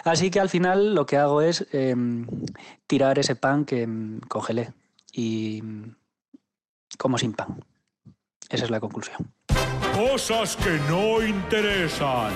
Así 0.04 0.30
que 0.30 0.40
al 0.40 0.50
final 0.50 0.94
lo 0.94 1.08
que 1.08 1.18
hago 1.18 1.42
es 1.42 1.66
em, 1.72 2.28
tirar 2.86 3.18
ese 3.18 3.36
pan 3.36 3.66
que 3.66 3.82
em, 3.82 4.20
congelé 4.28 4.72
y 5.12 5.62
mm, 5.64 5.96
como 7.00 7.18
sin 7.18 7.34
pan. 7.34 7.60
Esa 8.50 8.66
es 8.66 8.70
la 8.72 8.80
conclusión. 8.80 9.32
Cosas 10.00 10.56
que 10.56 10.80
no 10.88 11.22
interesan. 11.22 12.32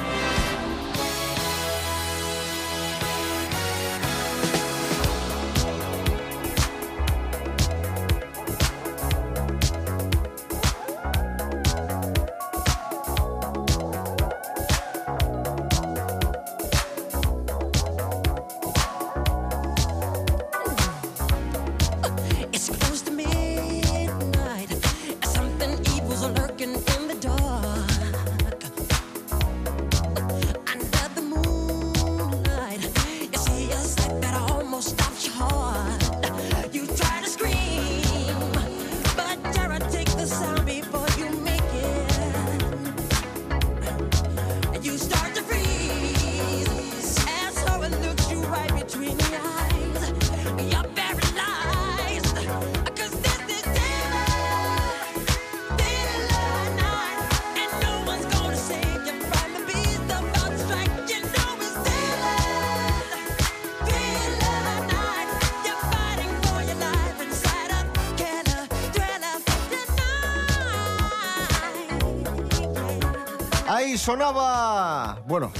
Sonaba. 73.97 75.21
Bueno, 75.27 75.51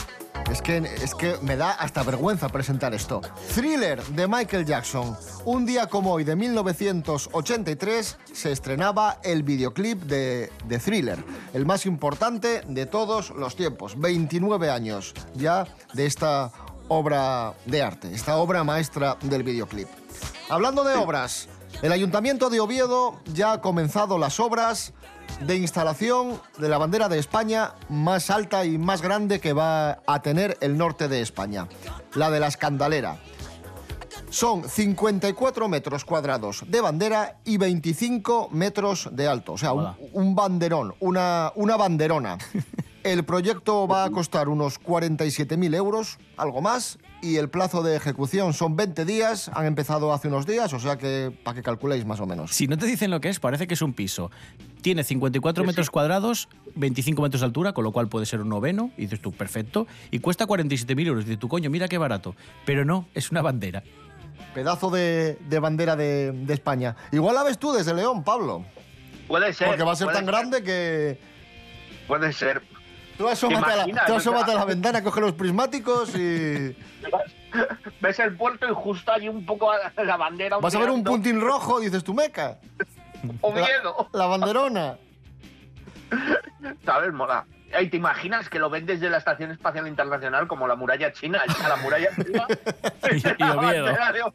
es 0.52 0.62
que, 0.62 0.78
es 0.78 1.15
que 1.15 1.38
me 1.41 1.56
da 1.56 1.72
hasta 1.72 2.04
vergüenza 2.04 2.50
presentar 2.50 2.93
esto. 2.93 3.22
Thriller 3.54 4.04
de 4.04 4.28
Michael 4.28 4.65
Jackson. 4.65 5.17
Un 5.46 5.65
día 5.65 5.88
como 5.88 6.13
hoy 6.13 6.24
de 6.24 6.36
1983 6.36 8.17
se 8.32 8.52
estrenaba 8.52 9.19
el 9.24 9.43
videoclip 9.43 10.04
de, 10.04 10.52
de 10.65 10.80
Thriller, 10.80 11.24
el 11.54 11.65
más 11.65 11.86
importante 11.86 12.62
de 12.67 12.86
todos 12.86 13.32
los 13.32 13.56
tiempos. 13.56 14.00
29 14.00 14.69
años 14.69 15.13
ya 15.36 15.67
de 15.93 16.06
esta 16.06 16.52
obra 16.88 17.54
de 17.65 17.82
arte, 17.82 18.13
esta 18.13 18.38
obra 18.38 18.63
maestra 18.63 19.17
del 19.22 19.43
videoclip. 19.43 19.88
Hablando 20.50 20.84
de 20.84 20.96
obras, 20.96 21.48
el 21.82 21.91
Ayuntamiento 21.91 22.50
de 22.50 22.60
Oviedo 22.60 23.19
ya 23.34 23.54
ha 23.54 23.62
comenzado 23.62 24.17
las 24.17 24.39
obras 24.39 24.93
de 25.41 25.56
instalación 25.56 26.39
de 26.58 26.69
la 26.69 26.78
bandera 26.78 27.10
de 27.10 27.19
España 27.19 27.74
más 27.89 28.30
alta 28.30 28.65
y 28.65 28.78
más 28.78 29.02
grande 29.02 29.39
que 29.39 29.54
va 29.54 30.00
a 30.06 30.22
tener 30.22 30.58
el 30.62 30.78
norte 30.78 31.08
de 31.08 31.22
España, 31.22 31.67
la 32.15 32.32
de 32.32 32.39
la 32.39 32.48
Escandalera. 32.48 33.17
Son 34.30 34.67
54 34.67 35.67
metros 35.67 36.06
cuadrados 36.06 36.63
de 36.67 36.82
bandera 36.82 37.38
y 37.46 37.58
25 37.58 38.50
metros 38.52 39.10
de 39.12 39.28
alto, 39.28 39.54
o 39.54 39.58
sea, 39.58 39.74
un, 39.74 39.96
un 40.13 40.36
banderón, 40.36 40.96
una, 41.00 41.52
una 41.56 41.78
banderona. 41.78 42.38
El 43.04 43.26
proyecto 43.26 43.86
va 43.86 44.06
a 44.06 44.10
costar 44.12 44.48
unos 44.48 44.80
47.000 44.82 45.76
euros, 45.76 46.20
algo 46.38 46.62
más, 46.62 47.00
y 47.22 47.36
el 47.36 47.50
plazo 47.50 47.84
de 47.84 47.98
ejecución 47.98 48.54
son 48.54 48.78
20 48.78 49.04
días, 49.04 49.52
han 49.54 49.66
empezado 49.66 50.13
hace 50.13 50.30
unos 50.30 50.46
días, 50.46 50.72
o 50.72 50.80
sea 50.80 50.98
que 50.98 51.38
para 51.44 51.56
que 51.56 51.63
calculéis 51.63 52.06
más 52.06 52.22
o 52.22 52.26
menos. 52.26 52.52
Si 52.52 52.66
no 52.68 52.78
te 52.78 52.86
dicen 52.86 53.12
lo 53.12 53.20
que 53.20 53.28
es, 53.28 53.42
parece 53.42 53.68
que 53.68 53.74
es 53.74 53.82
un 53.82 53.92
piso. 53.92 54.32
Tiene 54.82 55.04
54 55.04 55.66
metros 55.66 55.89
cuadrados, 55.89 56.48
25 56.76 57.22
metros 57.22 57.42
de 57.42 57.46
altura, 57.46 57.74
con 57.74 57.84
lo 57.84 57.92
cual 57.92 58.08
puede 58.08 58.26
ser 58.26 58.39
un 58.39 58.48
noveno, 58.48 58.92
y 58.96 59.02
dices 59.02 59.22
tú, 59.22 59.34
perfecto, 59.34 59.86
y 60.10 60.20
cuesta 60.20 60.48
47.000 60.48 61.08
euros. 61.08 61.26
Dices 61.26 61.39
tú, 61.39 61.50
coño, 61.50 61.70
mira 61.70 61.89
qué 61.89 61.98
barato. 61.98 62.36
Pero 62.66 62.86
no, 62.86 63.08
es 63.13 63.32
una 63.32 63.42
bandera. 63.42 63.84
Pedazo 64.54 64.89
de, 64.89 65.38
de 65.50 65.60
bandera 65.60 65.98
de, 65.98 66.32
de 66.32 66.54
España. 66.54 66.96
Igual 67.12 67.36
la 67.36 67.44
ves 67.44 67.58
tú 67.58 67.74
desde 67.74 67.94
León, 67.94 68.24
Pablo. 68.24 68.63
Puede 69.28 69.54
ser. 69.54 69.68
Porque 69.68 69.84
va 69.84 69.92
a 69.92 69.96
ser 69.98 70.12
tan 70.13 70.26
grande 70.26 70.63
que... 70.63 71.20
Puede 72.08 72.32
ser. 72.34 72.62
Tú 73.17 73.28
asómate, 73.28 73.71
a 73.71 73.76
la, 73.86 74.06
tú 74.06 74.13
asómate 74.15 74.52
a 74.52 74.56
la 74.56 74.65
ventana, 74.65 75.04
coge 75.04 75.21
los 75.21 75.34
prismáticos 75.34 76.15
y... 76.15 76.76
Ves 78.02 78.19
el 78.19 78.36
puerto 78.36 78.67
y 78.67 78.73
justo 78.73 79.12
hay 79.12 79.30
un 79.30 79.45
poco 79.45 79.71
la 80.04 80.17
bandera. 80.17 80.58
Vas 80.58 80.73
a 80.76 80.80
ver 80.80 80.89
un 80.89 81.04
puntín 81.04 81.39
rojo, 81.39 81.80
dices 81.80 82.04
tú, 82.04 82.13
meca. 82.13 82.58
Oviedo. 83.41 84.10
La, 84.12 84.19
la 84.19 84.26
banderona. 84.26 84.97
¿Sabes? 86.86 87.13
Mola. 87.13 87.45
Y 87.82 87.88
te 87.89 87.97
imaginas 87.97 88.49
que 88.49 88.60
lo 88.60 88.69
ven 88.69 88.86
desde 88.86 89.10
la 89.10 89.17
Estación 89.17 89.52
Espacial 89.52 89.88
Internacional 89.88 90.47
como 90.47 90.67
la 90.67 90.76
muralla 90.76 91.12
china. 91.13 91.41
A 91.47 91.67
la 91.69 91.76
muralla 91.78 92.10
china. 92.15 92.47
Y- 93.12 93.43
y 93.43 93.49
Oviedo. 93.49 94.34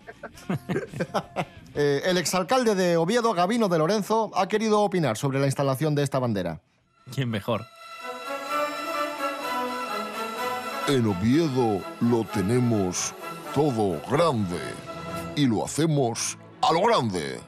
Eh, 1.75 2.03
el 2.07 2.17
exalcalde 2.19 2.75
de 2.75 2.97
Oviedo, 2.97 3.35
Gabino 3.35 3.69
de 3.69 3.79
Lorenzo, 3.79 4.31
ha 4.35 4.49
querido 4.49 4.81
opinar 4.81 5.17
sobre 5.17 5.39
la 5.39 5.47
instalación 5.47 5.95
de 5.95 6.03
esta 6.03 6.19
bandera. 6.19 6.61
¿Quién 7.15 7.31
mejor? 7.31 7.65
En 10.89 11.07
Oviedo 11.07 11.83
lo 12.01 12.25
tenemos 12.33 13.13
todo 13.55 14.01
grande 14.11 14.59
y 15.37 15.45
lo 15.45 15.63
hacemos 15.63 16.39
a 16.63 16.73
lo 16.73 16.81
grande. 16.81 17.41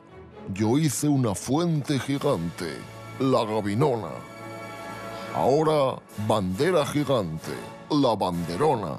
Yo 0.52 0.76
hice 0.76 1.08
una 1.08 1.34
fuente 1.34 1.98
gigante, 1.98 2.76
la 3.18 3.42
Gavinona. 3.46 4.10
Ahora 5.34 5.98
bandera 6.28 6.84
gigante, 6.84 7.54
la 7.88 8.14
banderona. 8.14 8.98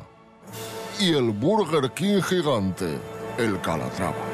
Y 0.99 1.13
el 1.13 1.29
Burger 1.29 1.91
King 1.91 2.23
gigante, 2.23 2.97
el 3.37 3.61
Calatrava. 3.61 4.30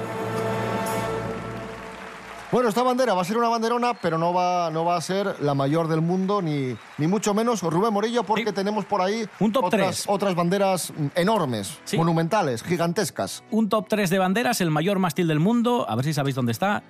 Bueno, 2.49 2.69
esta 2.69 2.81
bandera 2.81 3.13
va 3.13 3.21
a 3.23 3.25
ser 3.25 3.37
una 3.37 3.49
banderona, 3.49 3.93
pero 3.95 4.17
no 4.17 4.33
va, 4.33 4.69
no 4.71 4.85
va 4.85 4.95
a 4.95 5.01
ser 5.01 5.35
la 5.41 5.53
mayor 5.53 5.89
del 5.89 5.99
mundo, 5.99 6.41
ni, 6.41 6.75
ni 6.97 7.05
mucho 7.07 7.33
menos 7.33 7.61
Rubén 7.61 7.91
Morillo, 7.93 8.23
porque 8.23 8.53
tenemos 8.53 8.85
por 8.85 9.01
ahí 9.01 9.25
Un 9.41 9.51
top 9.51 9.65
otras, 9.65 9.81
tres. 9.81 10.03
otras 10.07 10.33
banderas 10.33 10.93
enormes, 11.15 11.77
Sí. 11.83 11.97
monumentales, 11.97 12.63
gigantescas. 12.63 13.43
Un 13.51 13.67
top 13.67 13.87
3 13.89 14.09
de 14.09 14.17
banderas, 14.19 14.61
el 14.61 14.71
mayor 14.71 14.97
mástil 14.97 15.27
del 15.27 15.41
mundo. 15.41 15.85
A 15.89 15.95
ver 15.95 16.05
si 16.05 16.13
sabéis 16.13 16.35
dónde 16.35 16.53
está. 16.53 16.83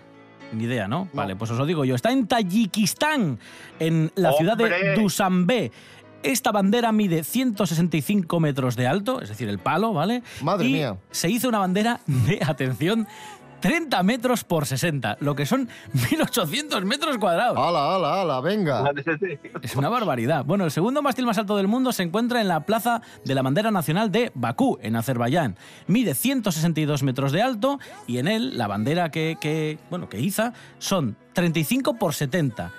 Ni 0.54 0.64
idea, 0.66 0.88
¿no? 0.88 1.10
Vale, 1.12 1.36
pues 1.36 1.50
os 1.52 1.58
lo 1.58 1.66
digo 1.66 1.84
yo. 1.86 1.96
Está 1.96 2.12
en 2.12 2.28
Tayikistán, 2.28 3.40
en 3.80 4.12
la 4.16 4.34
ciudad 4.34 4.56
de. 4.58 4.96
Dushanbe. 4.96 5.72
Esta 6.24 6.52
bandera 6.52 6.92
mide 6.92 7.24
165 7.24 8.40
metros 8.40 8.76
de 8.76 8.88
alto, 8.88 9.22
es 9.22 9.30
decir, 9.30 9.48
el 9.50 9.60
palo, 9.60 9.94
¿vale? 9.94 10.24
Madre 10.42 10.68
Y 10.68 10.74
mía. 10.74 10.98
Se 11.12 11.30
hizo 11.30 11.48
una 11.48 11.60
bandera 11.60 12.00
de, 12.08 12.40
atención, 12.48 13.08
30 13.60 14.04
metros 14.04 14.44
por 14.44 14.66
60, 14.66 15.18
lo 15.20 15.36
que 15.36 15.46
son 15.46 15.70
1800 16.12 16.86
metros 16.86 17.18
cuadrados. 17.18 17.58
¡Hala, 17.58 17.96
hala, 17.96 18.22
hala! 18.22 18.42
Venga. 18.42 18.92
Es 19.62 19.76
una 19.76 19.90
barbaridad. 19.90 20.46
Bueno, 20.46 20.66
el 20.66 20.72
segundo 20.72 21.02
mástil 21.02 21.26
más 21.26 21.38
alto 21.38 21.58
del 21.58 21.68
mundo 21.68 21.92
se 21.92 22.04
encuentra 22.04 22.42
en 22.42 22.48
la 22.48 22.62
plaza 22.62 23.02
de 23.26 23.36
la 23.36 23.42
bandera 23.42 23.72
nacional 23.72 24.12
de 24.12 24.32
Bakú, 24.36 24.78
en 24.82 24.96
Azerbaiyán. 24.96 25.56
Mide 25.88 26.14
162 26.14 27.04
metros 27.04 27.32
de 27.32 27.42
alto 27.42 27.80
y 28.06 28.20
en 28.20 28.28
él 28.28 28.58
la 28.58 28.68
bandera 28.68 29.10
que, 29.10 29.38
que, 29.40 29.80
bueno, 29.90 30.10
que 30.10 30.20
iza 30.20 30.54
son 30.80 31.16
35 31.34 31.96
por 31.96 32.14
70. 32.14 32.72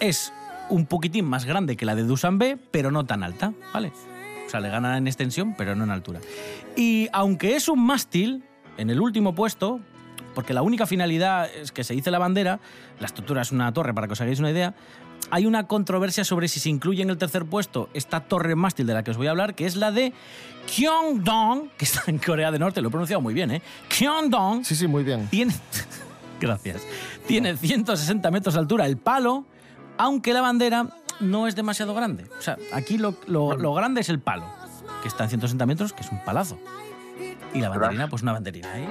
Es 0.00 0.32
un 0.68 0.86
poquitín 0.86 1.26
más 1.26 1.44
grande 1.44 1.76
que 1.76 1.84
la 1.84 1.94
de 1.94 2.04
Dusanbe, 2.04 2.58
pero 2.70 2.90
no 2.90 3.04
tan 3.04 3.22
alta, 3.22 3.52
¿vale? 3.72 3.92
O 4.46 4.50
sea, 4.50 4.60
le 4.60 4.68
gana 4.68 4.96
en 4.96 5.06
extensión, 5.06 5.54
pero 5.56 5.74
no 5.74 5.84
en 5.84 5.90
altura. 5.90 6.20
Y 6.76 7.08
aunque 7.12 7.56
es 7.56 7.68
un 7.68 7.84
mástil, 7.84 8.44
en 8.76 8.90
el 8.90 9.00
último 9.00 9.34
puesto, 9.34 9.80
porque 10.34 10.54
la 10.54 10.62
única 10.62 10.86
finalidad 10.86 11.48
es 11.54 11.72
que 11.72 11.84
se 11.84 11.94
hice 11.94 12.10
la 12.10 12.18
bandera, 12.18 12.60
la 13.00 13.06
estructura 13.06 13.42
es 13.42 13.52
una 13.52 13.72
torre, 13.72 13.92
para 13.94 14.06
que 14.06 14.14
os 14.14 14.20
hagáis 14.20 14.38
una 14.40 14.50
idea, 14.50 14.74
hay 15.30 15.46
una 15.46 15.66
controversia 15.66 16.24
sobre 16.24 16.48
si 16.48 16.58
se 16.60 16.68
incluye 16.68 17.02
en 17.02 17.10
el 17.10 17.18
tercer 17.18 17.44
puesto 17.46 17.88
esta 17.94 18.20
torre 18.20 18.54
mástil 18.56 18.86
de 18.86 18.94
la 18.94 19.04
que 19.04 19.10
os 19.12 19.16
voy 19.16 19.28
a 19.28 19.30
hablar, 19.30 19.54
que 19.54 19.66
es 19.66 19.76
la 19.76 19.92
de 19.92 20.12
Gyeongdong, 20.76 21.70
que 21.76 21.84
está 21.84 22.02
en 22.08 22.18
Corea 22.18 22.50
del 22.50 22.60
Norte, 22.60 22.80
lo 22.80 22.88
he 22.88 22.90
pronunciado 22.90 23.20
muy 23.20 23.34
bien, 23.34 23.50
¿eh? 23.50 23.62
Gyeongdong. 23.90 24.64
Sí, 24.64 24.74
sí, 24.74 24.86
muy 24.86 25.04
bien. 25.04 25.28
Tiene, 25.28 25.54
gracias. 26.40 26.82
Tiene 27.26 27.56
160 27.56 28.30
metros 28.30 28.54
de 28.54 28.60
altura 28.60 28.86
el 28.86 28.96
palo, 28.96 29.44
aunque 29.98 30.32
la 30.32 30.40
bandera 30.40 30.86
no 31.20 31.46
es 31.46 31.54
demasiado 31.54 31.94
grande. 31.94 32.26
O 32.38 32.42
sea, 32.42 32.56
aquí 32.72 32.98
lo, 32.98 33.14
lo- 33.26 33.56
lo 33.56 33.74
grande 33.74 34.00
es 34.00 34.08
el 34.08 34.18
palo, 34.18 34.44
que 35.02 35.08
está 35.08 35.24
en 35.24 35.30
160 35.30 35.66
metros, 35.66 35.92
que 35.92 36.02
es 36.02 36.10
un 36.10 36.22
palazo. 36.24 36.58
Y 37.54 37.60
la 37.60 37.68
banderina, 37.68 38.08
pues 38.08 38.22
una 38.22 38.32
banderina 38.32 38.72
ahí. 38.72 38.88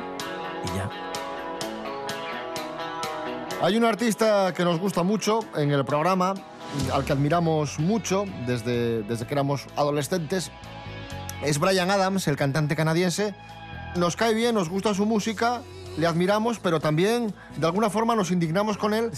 Y 0.63 0.77
ya. 0.77 0.89
Hay 3.61 3.77
un 3.77 3.85
artista 3.85 4.55
que 4.55 4.63
nos 4.63 4.79
gusta 4.79 5.03
mucho 5.03 5.41
en 5.55 5.69
el 5.69 5.85
programa, 5.85 6.33
al 6.91 7.05
que 7.05 7.13
admiramos 7.13 7.77
mucho 7.77 8.25
desde, 8.47 9.03
desde 9.03 9.27
que 9.27 9.35
éramos 9.35 9.67
adolescentes. 9.75 10.51
Es 11.43 11.59
Brian 11.59 11.91
Adams, 11.91 12.27
el 12.27 12.37
cantante 12.37 12.75
canadiense. 12.75 13.35
Nos 13.95 14.15
cae 14.15 14.33
bien, 14.33 14.55
nos 14.55 14.67
gusta 14.67 14.95
su 14.95 15.05
música, 15.05 15.61
le 15.99 16.07
admiramos, 16.07 16.57
pero 16.57 16.79
también 16.79 17.35
de 17.55 17.67
alguna 17.67 17.91
forma 17.91 18.15
nos 18.15 18.31
indignamos 18.31 18.79
con 18.79 18.95
él 18.95 19.11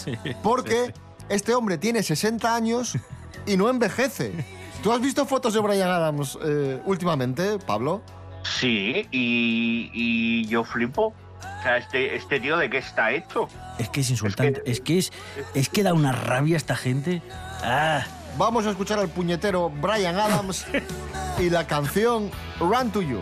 porque 0.44 0.94
este 1.30 1.56
hombre 1.56 1.78
tiene 1.78 2.04
60 2.04 2.54
años 2.54 2.98
y 3.46 3.56
no 3.56 3.70
envejece. 3.70 4.34
¿Tú 4.84 4.92
has 4.92 5.00
visto 5.00 5.26
fotos 5.26 5.54
de 5.54 5.62
Brian 5.62 5.90
Adams 5.90 6.38
eh, 6.44 6.82
últimamente, 6.86 7.60
Pablo? 7.66 8.02
Sí, 8.44 9.08
y, 9.10 9.90
y 9.94 10.46
yo 10.48 10.66
flipo. 10.66 11.14
O 11.64 11.66
sea, 11.66 11.78
este, 11.78 12.14
este 12.14 12.42
tío 12.42 12.58
de 12.58 12.70
qué 12.70 12.80
está 12.80 13.14
hecho. 13.14 13.48
Es 13.80 13.88
que 13.88 14.02
es 14.02 14.10
insultante. 14.10 14.62
Es 14.66 14.82
que 14.82 14.98
es, 14.98 15.14
es 15.54 15.70
que 15.70 15.82
da 15.82 15.94
una 15.94 16.12
rabia 16.12 16.58
esta 16.58 16.76
gente. 16.76 17.22
Ah. 17.64 18.04
Vamos 18.38 18.66
a 18.66 18.72
escuchar 18.72 19.00
al 19.00 19.08
puñetero 19.08 19.70
Brian 19.70 20.20
Adams 20.20 20.66
y 21.40 21.50
la 21.50 21.66
canción 21.66 22.32
Run 22.60 22.92
to 22.92 23.02
You. 23.02 23.22